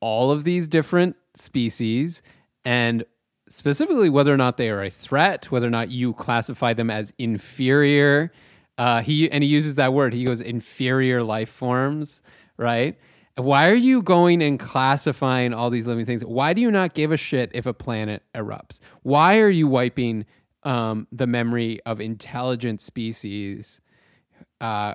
[0.00, 2.22] all of these different species
[2.64, 3.04] and
[3.48, 7.12] specifically whether or not they are a threat, whether or not you classify them as
[7.18, 8.32] inferior.
[8.76, 10.12] Uh, he and he uses that word.
[10.12, 12.22] He goes inferior life forms,
[12.56, 12.96] right?
[13.36, 16.24] Why are you going and classifying all these living things?
[16.24, 18.80] Why do you not give a shit if a planet erupts?
[19.02, 20.26] Why are you wiping
[20.68, 23.80] um, the memory of intelligent species
[24.60, 24.94] uh,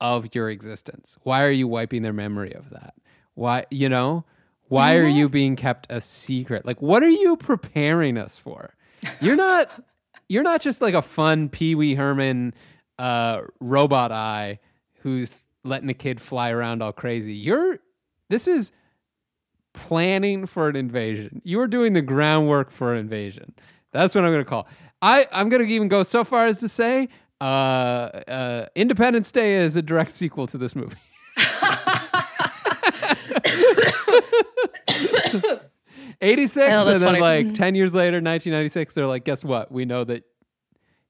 [0.00, 1.18] of your existence?
[1.22, 2.94] Why are you wiping their memory of that?
[3.34, 4.24] Why, you know,
[4.68, 6.64] why are you being kept a secret?
[6.64, 8.74] Like, what are you preparing us for?
[9.20, 9.70] You're not,
[10.30, 12.54] you're not just like a fun Pee Wee Herman
[12.98, 14.58] uh, robot eye
[15.00, 17.34] who's letting a kid fly around all crazy.
[17.34, 17.80] You're,
[18.30, 18.72] this is
[19.74, 21.42] planning for an invasion.
[21.44, 23.54] You are doing the groundwork for an invasion.
[23.92, 24.66] That's what I'm going to call.
[25.02, 27.08] I I'm going to even go so far as to say
[27.40, 30.96] uh, uh, Independence Day is a direct sequel to this movie.
[36.20, 37.20] 86 Oh, and then funny.
[37.20, 40.24] like 10 years later 1996 they're like guess what we know that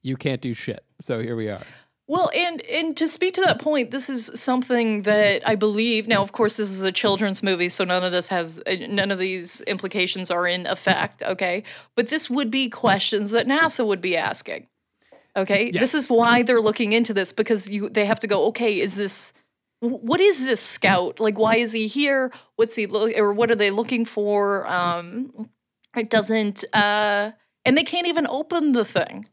[0.02, 1.60] you can't do shit so here we are
[2.08, 6.06] Well, and and to speak to that point, this is something that I believe.
[6.06, 9.10] Now, of course, this is a children's movie, so none of this has uh, none
[9.10, 11.22] of these implications are in effect.
[11.24, 11.64] Okay,
[11.96, 14.68] but this would be questions that NASA would be asking.
[15.36, 15.80] Okay, Yes.
[15.80, 18.46] this is why they're looking into this because you they have to go.
[18.46, 19.32] Okay, is this
[19.80, 21.36] what is this scout like?
[21.38, 22.30] Why is he here?
[22.54, 24.64] What's he look or what are they looking for?
[24.66, 25.50] Um,
[25.96, 27.32] it doesn't, uh,
[27.64, 29.26] and they can't even open the thing.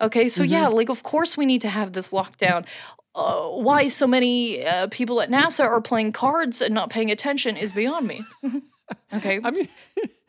[0.00, 2.66] Okay, so yeah, like of course we need to have this lockdown.
[3.14, 7.56] Uh, why so many uh, people at NASA are playing cards and not paying attention
[7.56, 8.22] is beyond me.
[9.14, 9.68] okay, i mean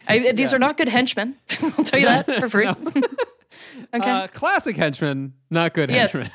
[0.07, 1.36] I, these are not good henchmen.
[1.61, 2.68] I'll tell you that for free.
[2.68, 3.05] okay.
[3.93, 6.32] uh, classic henchmen, not good Yes.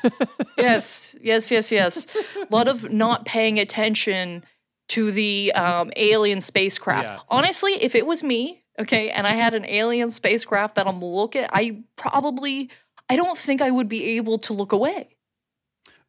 [0.58, 2.06] yes, yes, yes, yes.
[2.36, 4.44] A lot of not paying attention
[4.88, 7.06] to the um, alien spacecraft.
[7.06, 7.18] Yeah.
[7.30, 11.44] Honestly, if it was me, okay, and I had an alien spacecraft that I'm looking,
[11.44, 12.70] at, I probably,
[13.12, 15.16] I don't think I would be able to look away.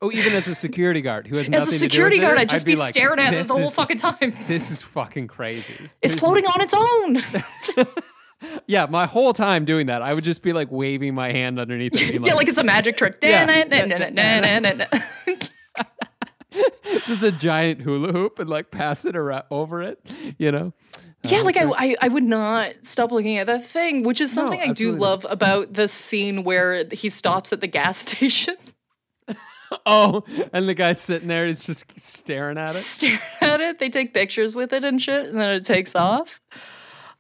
[0.02, 2.36] oh even as a security guard who has As nothing a security to do with
[2.36, 4.34] guard, it, I'd just be, like, staring at the whole is- fucking time.
[4.48, 7.86] this is fucking crazy It's This- floating on its own.
[8.68, 11.94] yeah my whole time doing that i would just be like waving my hand underneath
[11.96, 13.22] it being yeah, like it's a magic trick.
[17.08, 20.00] Just a giant hula hoop and like pass it around over it
[20.38, 20.74] you know
[21.24, 21.46] Yeah, uh-huh.
[21.46, 24.66] like I, I, I would not stop looking at that thing, which is something I
[24.66, 25.06] do absolutely not.
[25.06, 28.58] love about the scene where he stops at the gas station,
[29.86, 33.80] oh and the guy sitting there is just staring at it stare at it.
[33.80, 36.22] They take pictures with it and shit, and then it takes mm-hmm.
[36.22, 36.42] off.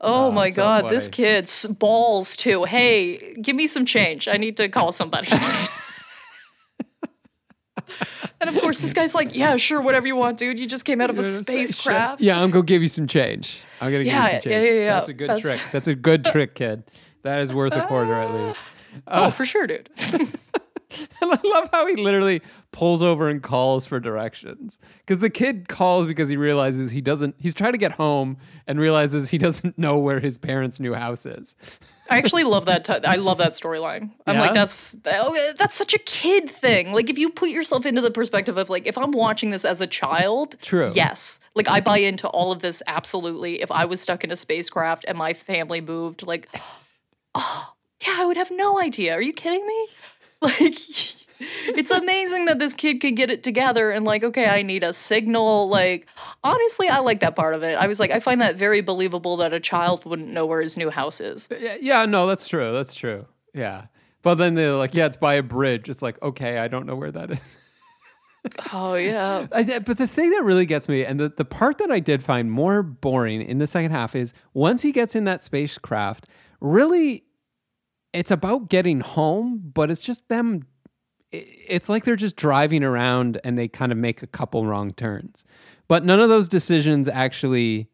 [0.02, 2.66] Oh, Oh, my so god, this kid's balls too.
[2.66, 4.28] Hey, give me some change.
[4.28, 5.32] I need to call somebody.
[8.42, 10.60] and of course, this guy's like, "Yeah, sure, whatever you want, dude.
[10.60, 11.76] You just came out of a You're in a spaceship.
[11.78, 13.62] spacecraft." Yeah, I'm gonna give you some change.
[13.84, 14.66] I'm gonna give you some yeah, change.
[14.66, 14.94] yeah, yeah.
[14.94, 15.72] That's a good That's- trick.
[15.72, 16.84] That's a good trick, kid.
[17.24, 18.48] That is worth a quarter at ah.
[18.48, 18.60] least.
[19.08, 19.90] Oh, uh, for sure, dude.
[20.14, 20.32] And
[21.22, 22.42] I love how he literally
[22.74, 24.80] pulls over and calls for directions.
[25.00, 28.36] Because the kid calls because he realizes he doesn't, he's trying to get home
[28.68, 31.56] and realizes he doesn't know where his parents' new house is.
[32.10, 32.84] I actually love that.
[32.84, 34.12] T- I love that storyline.
[34.28, 34.42] I'm Yeah?
[34.42, 36.92] like, that's oh, that's such a kid thing.
[36.92, 39.80] Like, if you put yourself into the perspective of like, if I'm watching this as
[39.80, 40.92] a child, True.
[40.94, 43.62] yes, like I buy into all of this absolutely.
[43.62, 46.50] If I was stuck in a spacecraft and my family moved, like,
[47.36, 47.74] oh
[48.06, 49.14] yeah, I would have no idea.
[49.14, 49.88] Are you kidding me?
[50.44, 50.74] Like,
[51.40, 54.94] it's amazing that this kid could get it together and like, okay, I need a
[54.94, 55.70] signal.
[55.70, 56.08] Like,
[56.44, 57.76] honestly, I like that part of it.
[57.76, 60.78] I was like, I find that very believable that a child wouldn't know where his
[60.78, 61.50] new house is.
[61.52, 62.74] Uh, yeah, yeah, no, that's true.
[62.74, 63.26] That's true.
[63.54, 63.86] Yeah.
[64.22, 65.90] But then they're like, yeah, it's by a bridge.
[65.90, 67.58] It's like, okay, I don't know where that is.
[68.74, 69.48] Oh yeah.
[69.54, 72.22] I, but the thing that really gets me, and the, the part that I did
[72.22, 76.28] find more boring in the second half is once he gets in that spacecraft,
[76.60, 77.24] really,
[78.12, 80.64] it's about getting home, but it's just them.
[81.34, 85.44] It's like they're just driving around and they kind of make a couple wrong turns.
[85.88, 87.90] But none of those decisions actually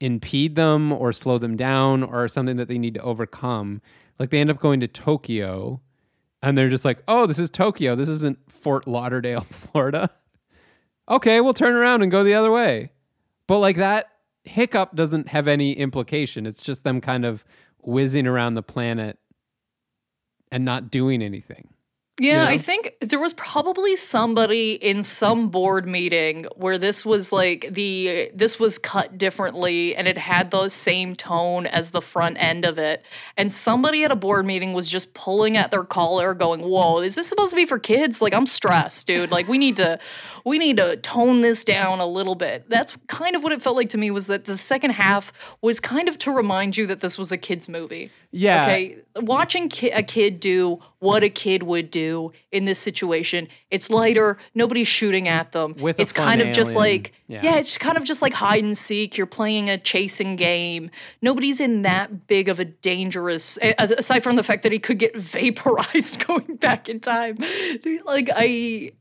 [0.00, 3.80] impede them or slow them down or something that they need to overcome.
[4.18, 5.80] Like they end up going to Tokyo
[6.42, 7.94] and they're just like, oh, this is Tokyo.
[7.94, 10.10] This isn't Fort Lauderdale, Florida.
[11.08, 12.90] Okay, we'll turn around and go the other way.
[13.46, 14.10] But like that
[14.44, 16.46] hiccup doesn't have any implication.
[16.46, 17.44] It's just them kind of
[17.82, 19.18] whizzing around the planet
[20.50, 21.68] and not doing anything.
[22.18, 22.50] Yeah, know?
[22.50, 28.30] I think there was probably somebody in some board meeting where this was like the
[28.34, 32.78] this was cut differently and it had the same tone as the front end of
[32.78, 33.04] it.
[33.36, 37.16] And somebody at a board meeting was just pulling at their collar going, "Whoa, is
[37.16, 38.22] this supposed to be for kids?
[38.22, 39.30] Like I'm stressed, dude.
[39.30, 39.98] Like we need to
[40.46, 43.76] we need to tone this down a little bit." That's kind of what it felt
[43.76, 47.00] like to me was that the second half was kind of to remind you that
[47.00, 48.10] this was a kids movie.
[48.36, 48.62] Yeah.
[48.64, 53.88] Okay, watching ki- a kid do what a kid would do in this situation, it's
[53.90, 54.36] lighter.
[54.54, 55.74] Nobody's shooting at them.
[55.78, 57.40] With a it's kind of just like Yeah.
[57.42, 57.56] yeah.
[57.56, 59.16] it's kind of just like hide and seek.
[59.16, 60.90] You're playing a chasing game.
[61.22, 63.58] Nobody's in that big of a dangerous.
[63.78, 67.38] Aside from the fact that he could get vaporized going back in time,
[68.04, 68.92] like I.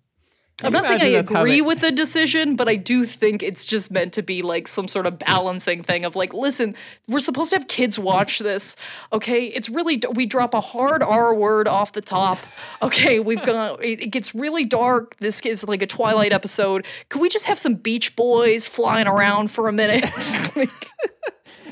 [0.63, 3.03] I'm not saying I imagine that's how agree they- with the decision, but I do
[3.03, 6.75] think it's just meant to be like some sort of balancing thing of like, listen,
[7.09, 8.77] we're supposed to have kids watch this.
[9.11, 12.39] Okay, it's really we drop a hard R word off the top.
[12.81, 15.17] Okay, we've got it, it gets really dark.
[15.17, 16.85] This is like a Twilight episode.
[17.09, 20.05] Could we just have some Beach Boys flying around for a minute?
[20.55, 20.69] like,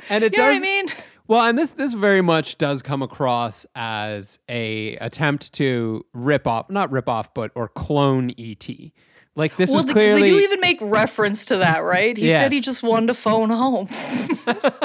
[0.09, 0.87] And it you know does what I mean?
[1.27, 6.69] Well, and this this very much does come across as a attempt to rip off,
[6.69, 8.67] not rip off, but or clone ET.
[9.35, 12.15] Like this Well, was clearly they do even make reference to that, right?
[12.15, 13.87] He said he just wanted to phone home.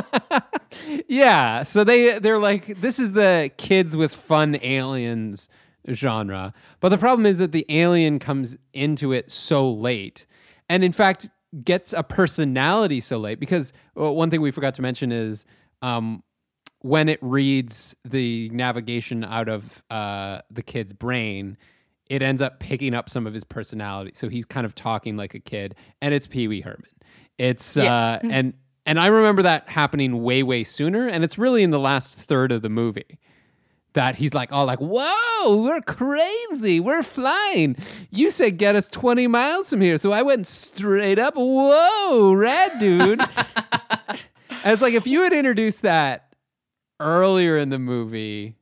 [1.08, 1.64] yeah.
[1.64, 5.48] So they they're like this is the kids with fun aliens
[5.92, 10.24] genre, but the problem is that the alien comes into it so late,
[10.68, 11.28] and in fact
[11.64, 15.44] gets a personality so late because well, one thing we forgot to mention is
[15.82, 16.22] um,
[16.80, 21.56] when it reads the navigation out of uh, the kid's brain.
[22.08, 25.34] It ends up picking up some of his personality, so he's kind of talking like
[25.34, 26.88] a kid, and it's Pee Wee Herman.
[27.36, 28.00] It's Yes.
[28.00, 28.54] uh, and
[28.86, 32.50] and I remember that happening way way sooner, and it's really in the last third
[32.52, 33.18] of the movie
[33.92, 37.76] that he's like all like, "Whoa, we're crazy, we're flying."
[38.10, 41.34] You said get us twenty miles from here, so I went straight up.
[41.36, 43.20] Whoa, rad dude!
[44.08, 44.18] and
[44.64, 46.27] it's like if you had introduced that
[47.00, 48.56] earlier in the movie,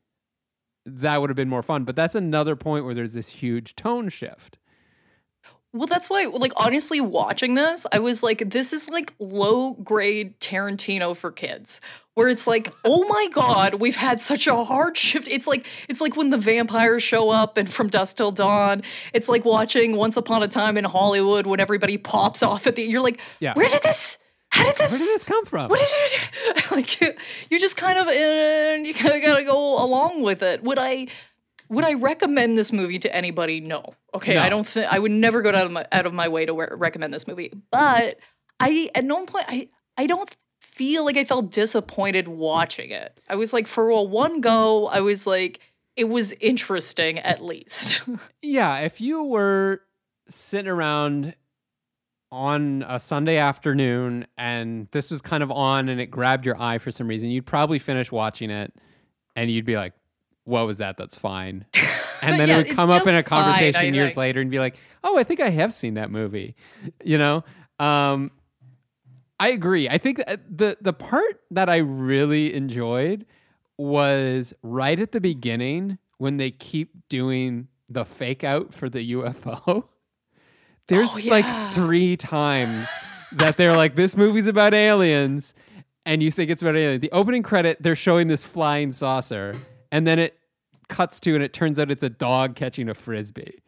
[0.85, 1.85] that would have been more fun.
[1.85, 4.59] But that's another point where there's this huge tone shift.
[5.73, 10.39] Well, that's why, like, honestly, watching this, I was like, this is like low grade
[10.41, 11.83] Tarantino for kids,
[12.15, 15.29] where it's like, oh my god, we've had such a hard shift.
[15.29, 18.85] It's like, it's like when the vampires show up and from dusk till dawn.
[19.13, 22.83] It's like watching Once Upon a Time in Hollywood when everybody pops off at the.
[22.85, 23.53] You're like, Yeah.
[23.53, 24.17] where did this?
[24.57, 24.91] How did this?
[24.93, 25.69] Where did this come from?
[25.69, 26.61] What did you do?
[26.77, 27.01] like
[27.51, 30.63] you just kind of and you kind of gotta go along with it.
[30.63, 31.09] Would I
[31.69, 33.61] would I recommend this movie to anybody?
[33.61, 33.95] No.
[34.15, 34.43] Okay, No.
[34.43, 36.55] I don't think I would never go out of my out of my way to
[36.55, 37.53] re- recommend this movie.
[37.71, 38.19] But
[38.61, 43.19] I at no point I I don't feel like I felt disappointed watching it.
[43.29, 45.61] I was like for a one go, I was like
[45.97, 48.03] it was interesting at least.
[48.43, 49.81] Yeah, if you were
[50.29, 51.35] sitting around
[52.37, 56.77] on a Sunday afternoon and this was kind of on and it grabbed your eye
[56.77, 58.75] for some reason, you'd probably finish watching it
[59.35, 59.95] and you'd be like,
[60.45, 60.97] what was that?
[60.99, 61.65] That's fine.
[62.23, 64.17] And then Yeah, it would come up in a just fine, conversation years think.
[64.17, 66.55] later and be like, oh, I think I have seen that movie.
[67.05, 67.45] You know?
[67.79, 68.31] Um,
[69.39, 69.87] I agree.
[69.87, 73.27] I think the the part that I really enjoyed
[73.77, 79.85] was right at the beginning when they keep doing the fake out for the UFO.
[80.89, 82.89] There's Oh, like three times
[83.33, 85.55] that they're like, this movie's about aliens,
[86.05, 87.01] and you think it's about aliens.
[87.01, 89.55] The opening credit, they're showing this flying saucer,
[89.91, 90.39] and then it
[90.89, 93.59] cuts to, and it turns out it's a dog catching a frisbee.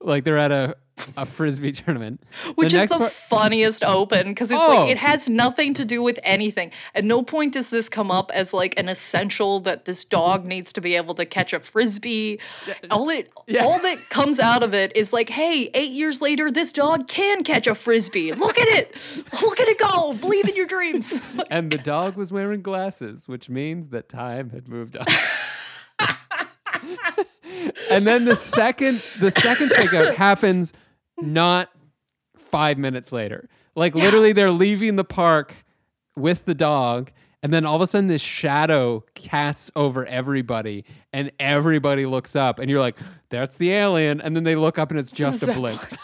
[0.00, 0.76] Like they're at a,
[1.16, 2.22] a frisbee tournament.
[2.54, 4.68] Which is the part- funniest open because it's Oh.
[4.68, 5.06] like it oh!
[5.06, 6.70] has nothing to do with anything.
[6.94, 10.72] At no point does this come up as like an essential that this dog needs
[10.74, 12.38] to be able to catch a frisbee.
[12.90, 13.64] All it Yeah.
[13.64, 17.44] all that comes out of it is like, hey, eight years later, this dog can
[17.44, 18.32] catch a frisbee.
[18.32, 18.94] Look at it.
[19.42, 20.14] Look at it go.
[20.14, 21.20] Believe in your dreams.
[21.50, 25.06] and the dog was wearing glasses, which means that time had moved on.
[27.90, 30.72] and then the second the second takeout happens
[31.20, 31.70] not
[32.36, 33.48] five minutes later.
[33.74, 35.54] Like literally they're leaving the park
[36.16, 37.10] with the dog,
[37.42, 42.58] and then all of a sudden this shadow casts over everybody, and everybody looks up,
[42.58, 42.98] and you're like,
[43.30, 44.20] that's the alien.
[44.20, 45.80] And then they look up and it's just a blink.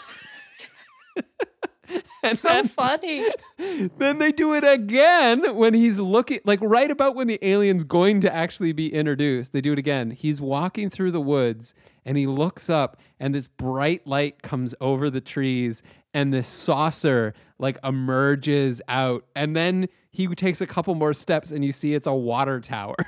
[2.23, 3.25] and so then funny.
[3.97, 8.21] then they do it again when he's looking like right about when the alien's going
[8.21, 11.73] to actually be introduced they do it again he's walking through the woods
[12.05, 15.81] and he looks up and this bright light comes over the trees
[16.13, 19.25] and this saucer like emerges out.
[19.35, 22.95] And then he takes a couple more steps and you see it's a water tower.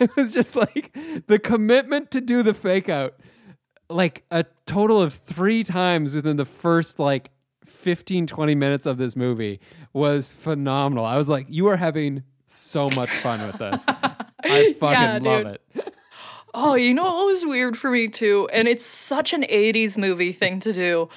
[0.00, 0.96] It was just like
[1.26, 3.14] the commitment to do the fake out
[3.90, 7.30] like a total of three times within the first like
[7.66, 9.60] 15 20 minutes of this movie
[9.92, 11.04] was phenomenal.
[11.04, 13.84] I was like you are having so much fun with this.
[13.88, 15.94] I fucking Yeah, love it
[16.56, 18.48] Oh, you know what was weird for me too?
[18.52, 21.08] And it's such an 80s movie thing to do.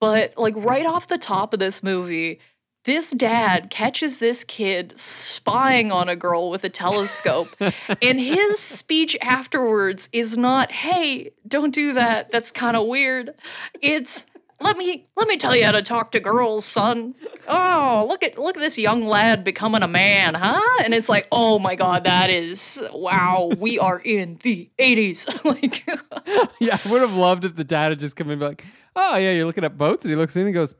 [0.00, 2.40] But like right off the top of this movie,
[2.84, 7.48] this dad catches this kid spying on a girl with a telescope.
[7.60, 12.30] and his speech afterwards is not, "Hey, don't do that.
[12.30, 13.34] That's kind of weird."
[13.80, 14.26] It's
[14.64, 17.14] let me let me tell you how to talk to girls, son.
[17.46, 20.60] Oh, look at look at this young lad becoming a man, huh?
[20.82, 23.50] And it's like, oh my god, that is wow.
[23.58, 25.28] We are in the eighties.
[25.44, 25.84] like,
[26.60, 28.64] yeah i would have loved if the dad had just come in and be like
[28.96, 30.74] oh yeah you're looking at boats and he looks in and goes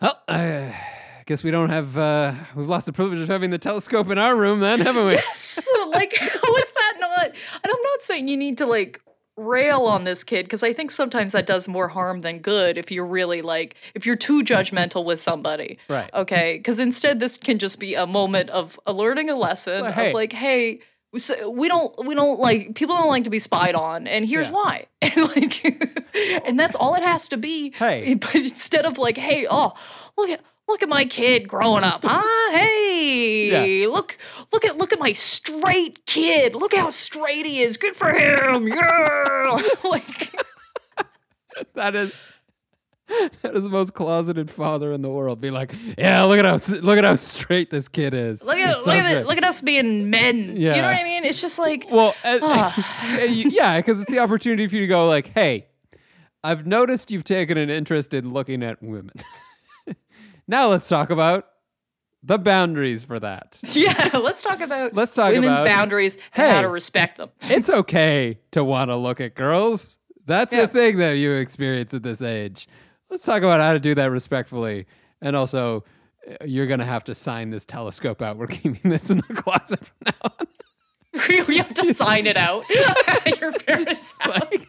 [0.00, 0.74] well i
[1.26, 4.36] guess we don't have uh we've lost the privilege of having the telescope in our
[4.36, 7.26] room then haven't we yes, like how is that not?
[7.26, 9.00] And I'm not saying you need to like
[9.40, 12.90] rail on this kid because I think sometimes that does more harm than good if
[12.90, 15.78] you're really like if you're too judgmental with somebody.
[15.88, 19.92] right Okay, because instead this can just be a moment of learning a lesson Well,
[19.92, 20.08] hey.
[20.08, 20.80] of like, hey,
[21.12, 24.46] we we don't we don't like people don't like to be spied on, and here's
[24.48, 24.52] Yeah.
[24.52, 25.64] why, and like,
[26.46, 27.70] and that's all it has to be.
[27.72, 28.14] Hey.
[28.14, 29.72] but instead of like, hey, oh,
[30.16, 30.40] look at.
[30.70, 32.22] Look at my kid growing up, huh?
[32.56, 34.16] Hey, look,
[34.52, 36.54] look at look at my straight kid.
[36.54, 37.76] Look how straight he is.
[37.76, 38.66] Good for him.
[38.68, 39.62] Yeah.
[39.84, 40.34] like,
[41.74, 42.18] that is
[43.42, 45.40] that is the most closeted father in the world.
[45.40, 48.44] Be like, yeah, look at how look at how straight this kid is.
[48.44, 50.56] look at So look at straight." it, look at us being men.
[50.56, 50.76] Yeah.
[50.76, 51.24] You know what I mean?
[51.24, 53.16] It's just like, Well, uh, Ah.
[53.24, 55.66] yeah, because it's the opportunity for you to go like, hey,
[56.44, 59.12] I've noticed you've taken an interest in looking at women.
[60.50, 61.46] Now let's talk about
[62.22, 63.58] the boundaries for that.
[63.72, 66.50] Yeah, let's talk about Let's talk women's about- boundaries and Hey.
[66.50, 67.30] how to respect them.
[67.48, 69.96] It's okay to want to look at girls.
[70.26, 70.62] That's Yeah.
[70.62, 72.68] a thing that you experience at this age.
[73.08, 74.86] Let's talk about how to do that respectfully.
[75.22, 75.84] And also,
[76.30, 78.36] uh, you're going to have to sign this telescope out.
[78.36, 80.46] We're keeping this in the closet from now on.
[81.28, 82.64] You have to sign it out
[83.26, 84.66] at your parents' house.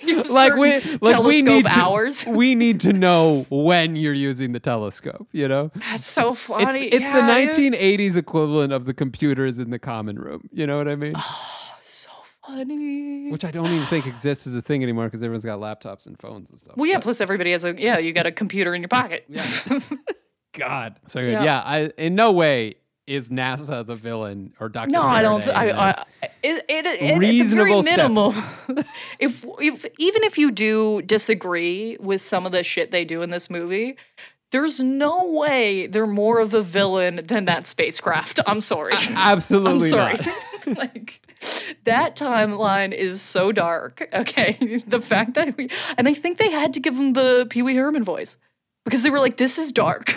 [0.00, 4.60] Have like we like we need to, we need to know when you're using the
[4.60, 6.86] telescope you know That's so funny.
[6.86, 7.72] it's Yeah, the dude.
[7.74, 11.76] 1980s equivalent of the computers in the common room you know what i mean Oh,
[11.82, 12.10] So
[12.46, 13.30] funny.
[13.30, 16.18] which i don't even think exists as a thing anymore because everyone's got laptops and
[16.18, 16.98] phones and stuff well, yeah.
[17.00, 17.98] Plus, everybody has a yeah.
[17.98, 19.24] You got a computer in your pocket.
[19.28, 19.44] Yeah.
[20.52, 21.42] god so good Yeah.
[21.44, 21.62] yeah.
[21.64, 22.76] i in no way
[23.06, 25.44] is nasa the villain or dr No, I don't.
[25.44, 26.04] Faraday I, in this.
[26.22, 28.08] I, it, it, it, Reasonable at the very steps.
[28.68, 28.84] minimum,
[29.18, 33.30] if if even if you do disagree with some of the shit they do in
[33.30, 33.96] this movie,
[34.50, 38.40] there's no way they're more of a villain than that spacecraft.
[38.46, 38.92] I'm sorry.
[38.96, 40.18] I'm absolutely sorry.
[40.66, 41.20] like
[41.84, 44.08] that timeline is so dark.
[44.12, 47.62] Okay, the fact that we and I think they had to give him the Pee
[47.62, 48.36] Wee Herman voice
[48.84, 50.16] because they were like, "This is dark."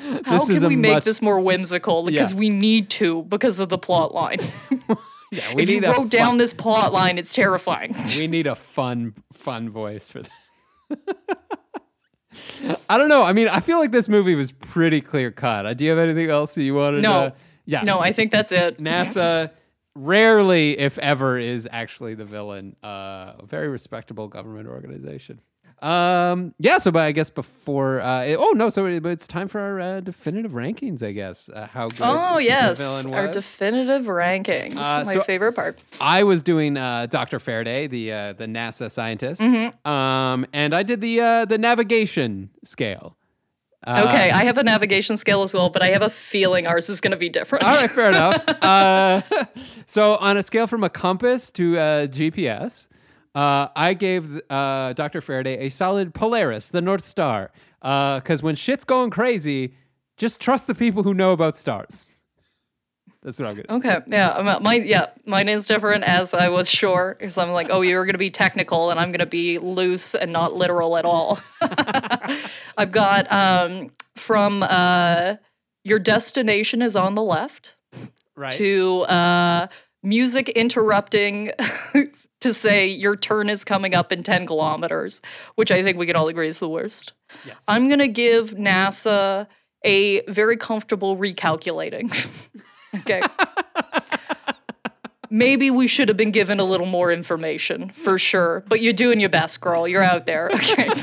[0.24, 2.04] How This can we make much- this more whimsical?
[2.04, 2.38] Because Yeah.
[2.38, 4.38] we need to because of the plot line.
[5.32, 7.94] yeah we if you need a wrote down this plot line, it's terrifying.
[8.16, 10.30] we need a fun fun voice for that
[12.88, 13.22] I don't know.
[13.22, 15.66] I mean, I feel like this movie was pretty clear cut.
[15.66, 17.30] Uh, Do you have anything else that you wanted No.
[17.30, 17.34] to?
[17.66, 17.82] Yeah.
[17.82, 18.78] no, I think that's it.
[18.78, 19.50] NASA
[19.96, 22.76] rarely, if ever, is actually the villain.
[22.82, 25.40] Uh, a very respectable government organization.
[25.82, 26.78] Um, yeah.
[26.78, 29.60] So, but I guess before, uh, it- oh no, so it, but it's time for
[29.60, 31.02] our uh, definitive rankings.
[31.02, 32.00] I guess uh, how good.
[32.02, 34.76] Oh yes, our definitive rankings.
[34.76, 35.82] Uh, My so- favorite part.
[36.00, 37.38] I was doing uh, Dr.
[37.38, 39.90] Faraday, the uh, the NASA scientist, Mm-hmm.
[39.90, 43.16] um, and I did the uh, the navigation scale.
[43.86, 46.90] Uh, Okay, I have a navigation scale as well, but I have a feeling ours
[46.90, 47.64] is going to be different.
[47.64, 48.36] All right, fair enough.
[48.62, 49.22] Uh,
[49.86, 52.86] so on a scale from a compass to a GPS,
[53.34, 55.20] uh, I gave uh, Dr.
[55.20, 57.50] Faraday a solid Polaris, the North Star,
[57.80, 59.74] because when shit's going crazy,
[60.16, 62.16] just trust the people who know about stars.
[63.22, 63.76] That's what I'm gonna say.
[63.76, 67.82] Okay, yeah, my yeah, mine is different as I was sure because I'm like, oh,
[67.82, 71.38] you're gonna be technical and I'm gonna be loose and not literal at all.
[72.78, 75.36] I've got um, from uh,
[75.84, 77.76] your destination is on the left
[78.36, 78.52] Right.
[78.52, 79.66] to uh,
[80.02, 81.52] music interrupting
[82.40, 85.22] to say your turn is coming up in 10 kilometers,
[85.54, 87.12] which I think we can all agree is the worst.
[87.44, 87.62] yes.
[87.68, 89.46] I'm going to give NASA
[89.84, 92.10] a very comfortable recalculating.
[92.96, 93.22] okay.
[95.32, 99.20] Maybe we should have been given a little more information for sure, but you're doing
[99.20, 99.86] your best, girl.
[99.86, 100.50] You're out there.
[100.60, 100.88] Okay.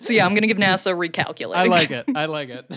[0.00, 1.56] so, yeah, I'm going to give NASA a recalculating.
[1.56, 2.06] I like it.
[2.14, 2.70] I like it.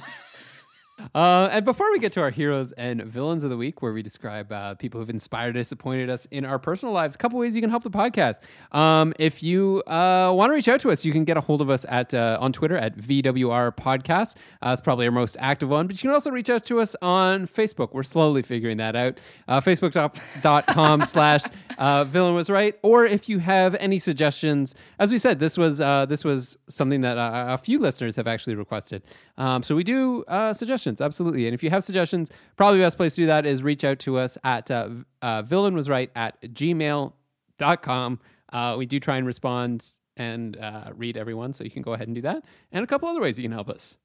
[1.16, 4.02] Uh, and before we get to our heroes and villains of the week, where we
[4.02, 7.56] describe uh, people who've inspired, and disappointed us in our personal lives, a couple ways
[7.56, 8.40] you can help the podcast.
[8.72, 11.62] Um, if you uh, want to reach out to us, you can get a hold
[11.62, 14.36] of us at uh, on Twitter at VWR Podcast.
[14.62, 16.96] Uh, it's probably our most active one, but you can also reach out to us
[17.02, 17.94] on Facebook.
[17.94, 19.20] We're slowly figuring that out.
[19.48, 21.44] Uh, Facebook.com slash
[21.78, 22.78] uh, villain was right.
[22.82, 27.02] Or if you have any suggestions, as we said, this was uh, this was something
[27.02, 29.04] that uh, a few listeners have actually requested.
[29.38, 31.48] Um, so we do uh, suggestions, absolutely.
[31.48, 34.00] And if you have suggestions, probably the best place to do that is reach out
[34.00, 34.90] to us at uh,
[35.22, 38.20] uh, villain was right at gmail.com.
[38.52, 42.08] Uh, we do try and respond and uh, read everyone, so you can go ahead
[42.08, 42.44] and do that.
[42.72, 43.98] And a couple other ways you can help us.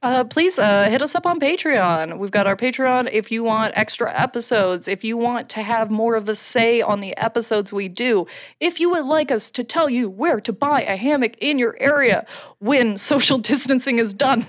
[0.00, 2.18] Uh, please uh, hit us up on Patreon.
[2.18, 6.14] We've got our Patreon if you want extra episodes, if you want to have more
[6.14, 8.26] of a say on the episodes we do,
[8.60, 11.76] if you would like us to tell you where to buy a hammock in your
[11.80, 12.26] area
[12.58, 14.44] when social distancing is done,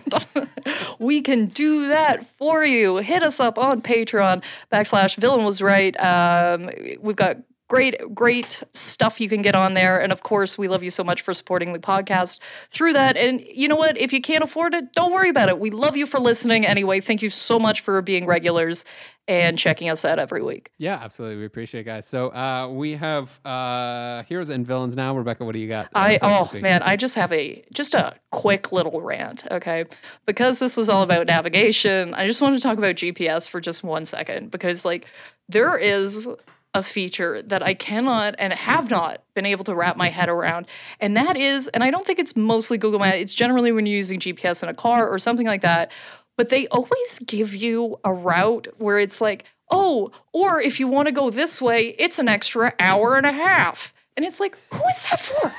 [1.00, 2.98] we can do that for you.
[2.98, 6.00] Hit us up on Patreon backslash villain was right.
[6.00, 6.70] Um,
[7.00, 7.38] we've got
[7.70, 11.04] great great stuff you can get on there and of course we love you so
[11.04, 12.40] much for supporting the podcast
[12.70, 15.60] through that and you know what if you can't afford it don't worry about it
[15.60, 18.86] we love you for listening anyway thank you so much for being regulars
[19.28, 21.38] and checking us out every week Yeah, absolutely.
[21.38, 22.06] We appreciate it, guys.
[22.06, 25.16] So uh, we have uh, heroes and villains now.
[25.16, 25.86] Rebecca, what do you got?
[25.86, 29.86] uh, I oh man, I just have a just a quick little rant, okay?
[30.26, 33.84] Because this was all about navigation, I just want to talk about GPS for just
[33.84, 35.06] one second because like
[35.48, 36.28] there is
[36.74, 40.68] a feature that I cannot and have not been able to wrap my head around.
[41.00, 43.98] And that is, and I don't think it's mostly Google Maps, it's generally when you're
[43.98, 45.92] using GPS in a car or something like that,
[46.36, 51.08] but they always give you a route where it's like, oh, or if you want
[51.08, 53.94] to go this way, it's an extra hour and a half.
[54.18, 55.54] And it's like, who is that for?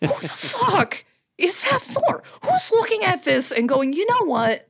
[0.00, 1.04] who the fuck
[1.38, 2.22] is that for?
[2.42, 4.68] Who's looking at this and going, you know what?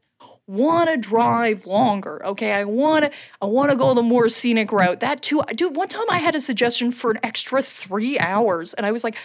[0.48, 2.24] Want to drive longer?
[2.24, 3.10] Okay, I want to.
[3.42, 5.00] I want to go the more scenic route.
[5.00, 5.74] That too, dude.
[5.74, 9.16] One time I had a suggestion for an extra three hours, and I was like?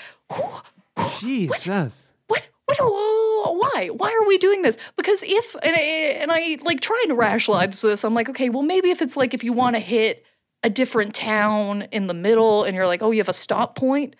[1.19, 2.11] Jesus.
[2.28, 2.47] What?
[2.65, 2.78] What?
[2.82, 3.89] oh, Why?
[3.89, 4.78] Why are we doing this?
[4.97, 8.63] Because if and I, and I like trying to rationalize this, I'm like, okay, well
[8.63, 10.26] maybe if it's like if you want to hit
[10.63, 14.15] a different town in the middle, and you're like, oh, you have a stop point,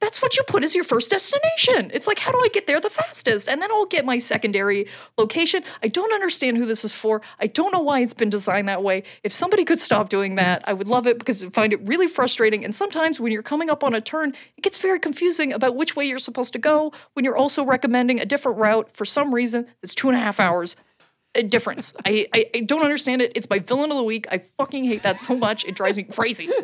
[0.00, 1.90] that's what you put as your first destination.
[1.92, 3.48] It's like, how do I get there the fastest?
[3.48, 4.88] And then I'll get my secondary
[5.18, 5.62] location.
[5.82, 7.20] I don't understand who this is for.
[7.38, 9.04] I don't know why it's been designed that way.
[9.22, 12.08] If somebody could stop doing that, I would love it because I find it really
[12.08, 12.64] frustrating.
[12.64, 15.96] And sometimes when you're coming up on a turn, it gets very confusing about which
[15.96, 19.66] way you're supposed to go when you're also recommending a different route for some reason
[19.82, 20.76] that's two and a half hours
[21.34, 21.94] difference.
[22.04, 23.32] I, I, I don't understand it.
[23.36, 24.26] It's my villain of the week.
[24.30, 25.64] I fucking hate that so much.
[25.64, 26.48] It drives me crazy.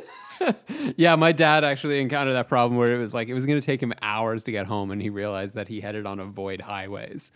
[0.98, 3.64] Yeah, my dad actually encountered that problem where it was like it was going to
[3.64, 7.32] take him hours to get home, and he realized that he headed on avoid highways.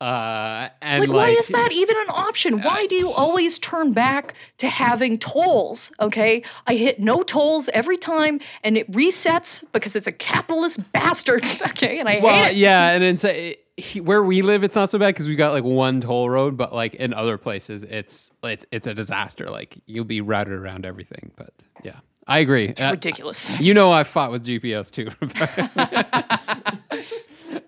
[0.00, 2.62] Uh, and Like, like, why is that even an option?
[2.62, 5.92] Why do you always turn back to having tolls?
[6.00, 11.44] Okay, I hit no tolls every time, and it resets because it's a capitalist bastard.
[11.68, 12.56] Okay, and I Well, hate it.
[12.56, 15.52] yeah, and it's uh, he, where we live, it's not so bad because we got
[15.52, 19.46] like one toll road, but like in other places, it's it's it's a disaster.
[19.46, 21.30] Like you'll be routed around everything.
[21.36, 21.50] But
[21.84, 22.74] yeah, I agree.
[22.74, 23.60] Uh, Ridiculous.
[23.60, 25.08] you know, I fought with GPS too.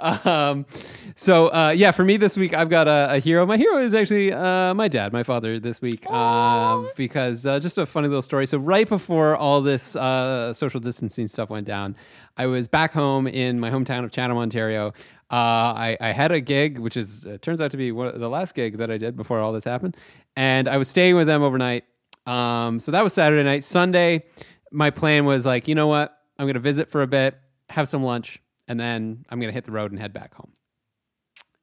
[0.00, 0.66] Um,
[1.14, 3.44] so uh, yeah, for me this week, I've got a, a hero.
[3.44, 7.76] My hero is actually uh, my dad, my father, this week, uh, because uh, just
[7.78, 8.46] a funny little story.
[8.46, 11.96] So right before all this uh, social distancing stuff went down,
[12.36, 14.92] I was back home in my hometown of Chatham, Ontario.
[15.30, 15.34] Uh,
[15.76, 18.78] I, I, had a gig, which is turns out to be one, the last gig
[18.78, 19.96] that I did before all this happened,
[20.34, 21.84] and I was staying with them overnight.
[22.26, 23.62] Um, so that was Saturday night.
[23.62, 24.24] Sunday,
[24.72, 27.88] my plan was like, you know what, I'm going to visit for a bit, have
[27.88, 30.50] some lunch, and then I'm going to hit the road and head back home.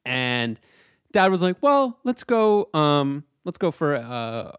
[0.05, 0.57] And
[1.11, 4.51] dad was like, "Well, let's go um let's go for uh,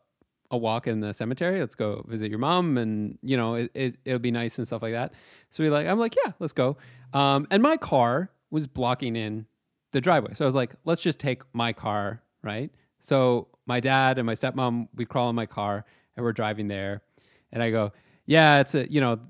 [0.50, 1.60] a walk in the cemetery.
[1.60, 4.82] Let's go visit your mom and, you know, it, it will be nice and stuff
[4.82, 5.14] like that."
[5.50, 6.76] So we like I'm like, "Yeah, let's go."
[7.14, 9.46] Um and my car was blocking in
[9.92, 10.34] the driveway.
[10.34, 12.70] So I was like, "Let's just take my car, right?"
[13.00, 15.84] So my dad and my stepmom, we crawl in my car
[16.16, 17.02] and we're driving there.
[17.52, 17.92] And I go,
[18.26, 19.20] "Yeah, it's a, you know,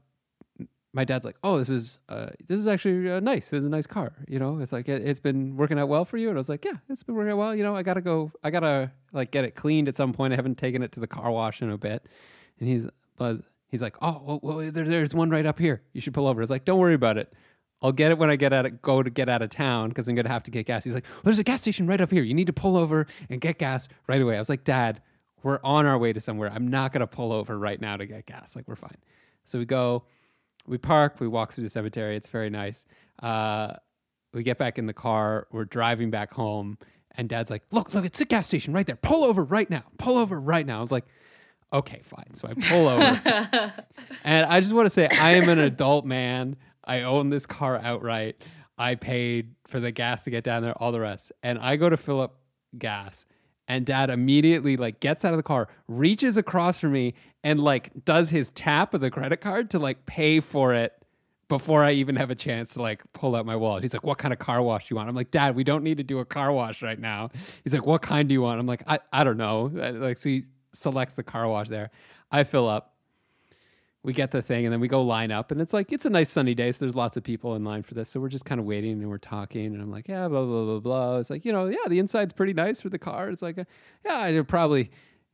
[0.93, 3.51] my dad's like, "Oh, this is uh, this is actually uh, nice.
[3.51, 4.13] This is a nice car.
[4.27, 6.49] You know, it's like it, has been working out well for you." And I was
[6.49, 7.55] like, "Yeah, it's been working out well.
[7.55, 8.33] You know, I gotta go.
[8.43, 10.33] I gotta like get it cleaned at some point.
[10.33, 12.09] I haven't taken it to the car wash in a bit."
[12.59, 12.87] And he's.
[13.71, 15.83] He's like, "Oh, well, well there, there's one right up here.
[15.93, 17.33] You should pull over." It's like, "Don't worry about it.
[17.81, 20.09] I'll get it when I get out of, go to get out of town because
[20.09, 22.11] I'm gonna have to get gas." He's like, well, "There's a gas station right up
[22.11, 22.23] here.
[22.23, 25.01] You need to pull over and get gas right away." I was like, "Dad,
[25.43, 26.51] we're on our way to somewhere.
[26.53, 28.57] I'm not gonna pull over right now to get gas.
[28.57, 28.97] Like, we're fine."
[29.45, 30.05] So we go
[30.69, 32.17] we park, we walk through the cemetery.
[32.17, 32.87] It's very nice.
[33.23, 33.73] Uh,
[34.33, 35.49] we get back in the car.
[35.51, 36.79] We're driving back home,
[37.17, 38.97] and Dad's like, "Look, look, it's the gas station right there.
[38.97, 39.85] Pull over right now.
[39.97, 41.07] Pull over right now." I was like,
[41.73, 43.73] "Okay, fine." So I pull over,
[44.25, 46.57] and I just want to say I am an adult man.
[46.89, 48.43] I own this car outright.
[48.79, 51.89] I paid for the gas to get down there, all the rest, and I go
[51.89, 52.41] to fill up
[52.79, 53.27] gas
[53.69, 57.15] and dad immediately like gets out of the car reaches across from me
[57.45, 60.93] and like does his tap of the credit card to like pay for it
[61.49, 63.83] before I even have a chance to like pull out my wallet.
[63.83, 65.83] He's like, "What kind of car wash do you want?" I'm like, "Dad, we don't
[65.83, 67.31] need to do a car wash right now."
[67.65, 70.19] He's like, "What kind do you want?" I'm like, "I I don't know." Uh, like,
[70.19, 71.91] so he selects the car wash there.
[72.31, 72.97] I fill up
[74.03, 76.11] we get the thing and then we go line up and it's like it's a
[76.11, 78.09] nice sunny day so there's lots of people in line for this.
[78.09, 80.65] So we're just kind of waiting and we're talking and i'm like yeah blah blah
[80.65, 81.19] blah blah.
[81.19, 83.29] It's like you know yeah the inside's pretty nice for the car.
[83.31, 84.91] It's like yeah i probably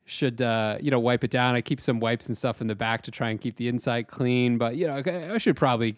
[0.07, 1.55] should uh, you know wipe it down.
[1.55, 4.09] I keep some wipes and stuff in the back to try and keep the inside
[4.09, 5.03] clean but you know
[5.33, 5.97] i should probably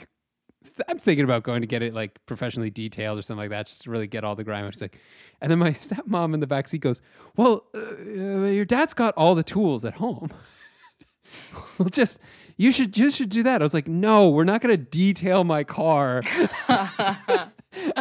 [0.88, 3.82] i'm thinking about going to get it like professionally detailed or something like that just
[3.82, 4.98] to really get all the grime it's like
[5.40, 7.00] and then my stepmom in the back seat goes
[7.36, 10.28] well uh, uh your dad's got all the tools at home
[11.78, 12.20] well just
[12.56, 13.60] you should you should do that.
[13.60, 16.22] I was like, no, we're not going to detail my car.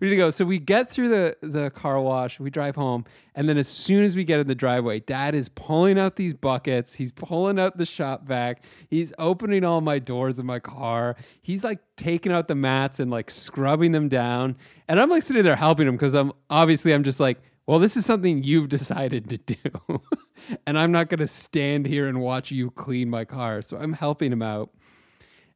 [0.00, 0.30] we need to go.
[0.30, 2.38] So we get through the the car wash.
[2.38, 5.48] We drive home, and then as soon as we get in the driveway, Dad is
[5.48, 6.94] pulling out these buckets.
[6.94, 8.64] He's pulling out the shop vac.
[8.88, 11.16] He's opening all my doors in my car.
[11.40, 14.56] He's like taking out the mats and like scrubbing them down.
[14.88, 17.40] And I'm like sitting there helping him because I'm obviously I'm just like,
[17.70, 20.02] well, this is something you've decided to do.
[20.66, 23.62] and I'm not going to stand here and watch you clean my car.
[23.62, 24.70] So I'm helping him out.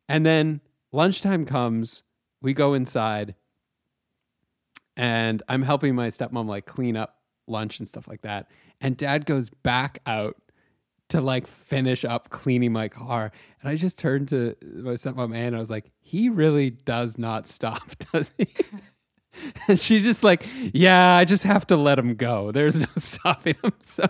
[0.09, 0.61] And then
[0.93, 2.05] lunchtime comes,
[2.41, 3.35] we go inside,
[4.97, 8.49] and I'm helping my stepmom like clean up lunch and stuff like that.
[8.81, 10.37] And dad goes back out
[11.09, 13.33] to like finish up cleaning my car.
[13.61, 17.49] And I just turned to my stepmom and I was like, he really does not
[17.49, 18.47] stop, does he?
[19.69, 22.53] And she's just like, yeah, I just have to let him go.
[22.53, 23.73] There's no stopping him.
[23.81, 24.07] So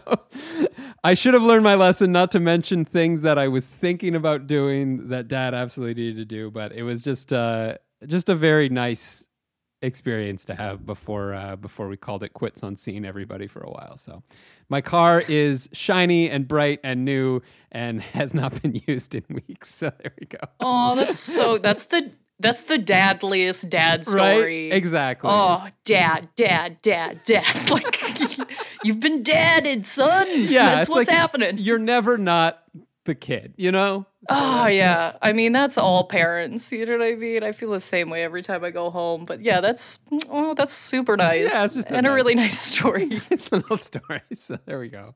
[1.02, 4.46] I should have learned my lesson not to mention things that I was thinking about
[4.46, 6.50] doing that dad absolutely needed to do.
[6.50, 9.26] But it was just uh, just a very nice
[9.84, 13.70] experience to have before uh, before we called it quits on seeing everybody for a
[13.70, 13.96] while.
[13.96, 14.22] So
[14.68, 19.74] my car is shiny and bright and new and has not been used in weeks.
[19.74, 20.38] So there we go.
[20.60, 22.10] Oh, that's so that's the
[22.40, 24.68] that's the dadliest dad story.
[24.70, 24.76] Right?
[24.76, 25.30] Exactly.
[25.32, 27.44] Oh, dad, dad, dad, dad.
[27.70, 28.00] Like
[28.84, 30.26] you've been dadded, son.
[30.34, 31.58] Yeah, that's what's like happening.
[31.58, 32.62] You're never not
[33.04, 34.06] the kid, you know?
[34.28, 35.16] Oh yeah.
[35.20, 36.70] I mean, that's all parents.
[36.72, 37.42] You know what I mean?
[37.42, 39.24] I feel the same way every time I go home.
[39.24, 39.98] But yeah, that's
[40.30, 41.52] oh, that's super nice.
[41.52, 43.06] Yeah, it's just a and nice, a really nice story.
[43.06, 44.22] nice little story.
[44.34, 45.14] So there we go.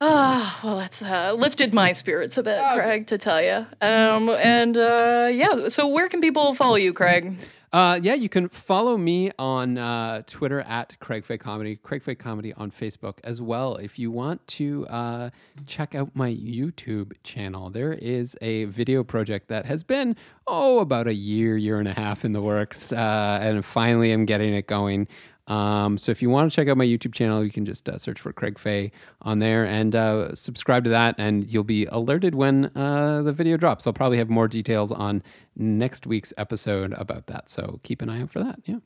[0.00, 2.74] Ah, oh, well, that's uh, lifted my spirits a bit, oh.
[2.74, 3.66] Craig, to tell you.
[3.80, 7.36] Um, and uh, yeah, so where can people follow you, Craig?
[7.70, 12.18] Uh, yeah, you can follow me on uh, Twitter at Craig Fake Comedy, Craig Fake
[12.18, 13.76] Comedy on Facebook as well.
[13.76, 15.30] If you want to uh,
[15.66, 21.08] check out my YouTube channel, there is a video project that has been oh about
[21.08, 24.66] a year, year and a half in the works, uh, and finally I'm getting it
[24.66, 25.06] going.
[25.48, 27.98] Um, so if you want to check out my YouTube channel, you can just uh,
[27.98, 28.92] search for Craig Fay
[29.22, 33.56] on there and uh, subscribe to that, and you'll be alerted when uh, the video
[33.56, 33.86] drops.
[33.86, 35.22] I'll probably have more details on
[35.56, 37.48] next week's episode about that.
[37.48, 38.60] So keep an eye out for that.
[38.64, 38.78] Yeah.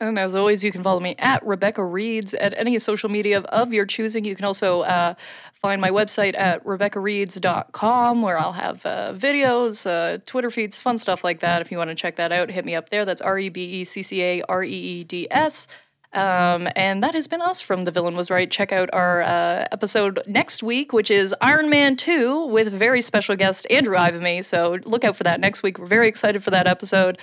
[0.00, 3.44] And as always, you can follow me at Rebecca Reeds at any social media of,
[3.46, 4.24] of your choosing.
[4.24, 5.14] You can also uh,
[5.54, 11.24] find my website at RebeccaReeds.com where I'll have uh, videos, uh, Twitter feeds, fun stuff
[11.24, 11.62] like that.
[11.62, 13.04] If you want to check that out, hit me up there.
[13.04, 15.66] That's R E B E C C A R E E D S.
[16.12, 18.50] Um, and that has been us from The Villain Was Right.
[18.50, 23.34] Check out our uh, episode next week, which is Iron Man 2 with very special
[23.36, 24.44] guest Andrew Ivimey.
[24.44, 25.78] So look out for that next week.
[25.78, 27.18] We're very excited for that episode.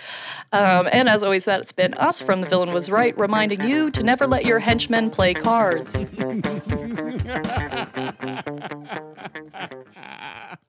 [0.51, 4.03] Um, and as always, that's been us from The Villain Was Right, reminding you to
[4.03, 6.03] never let your henchmen play cards.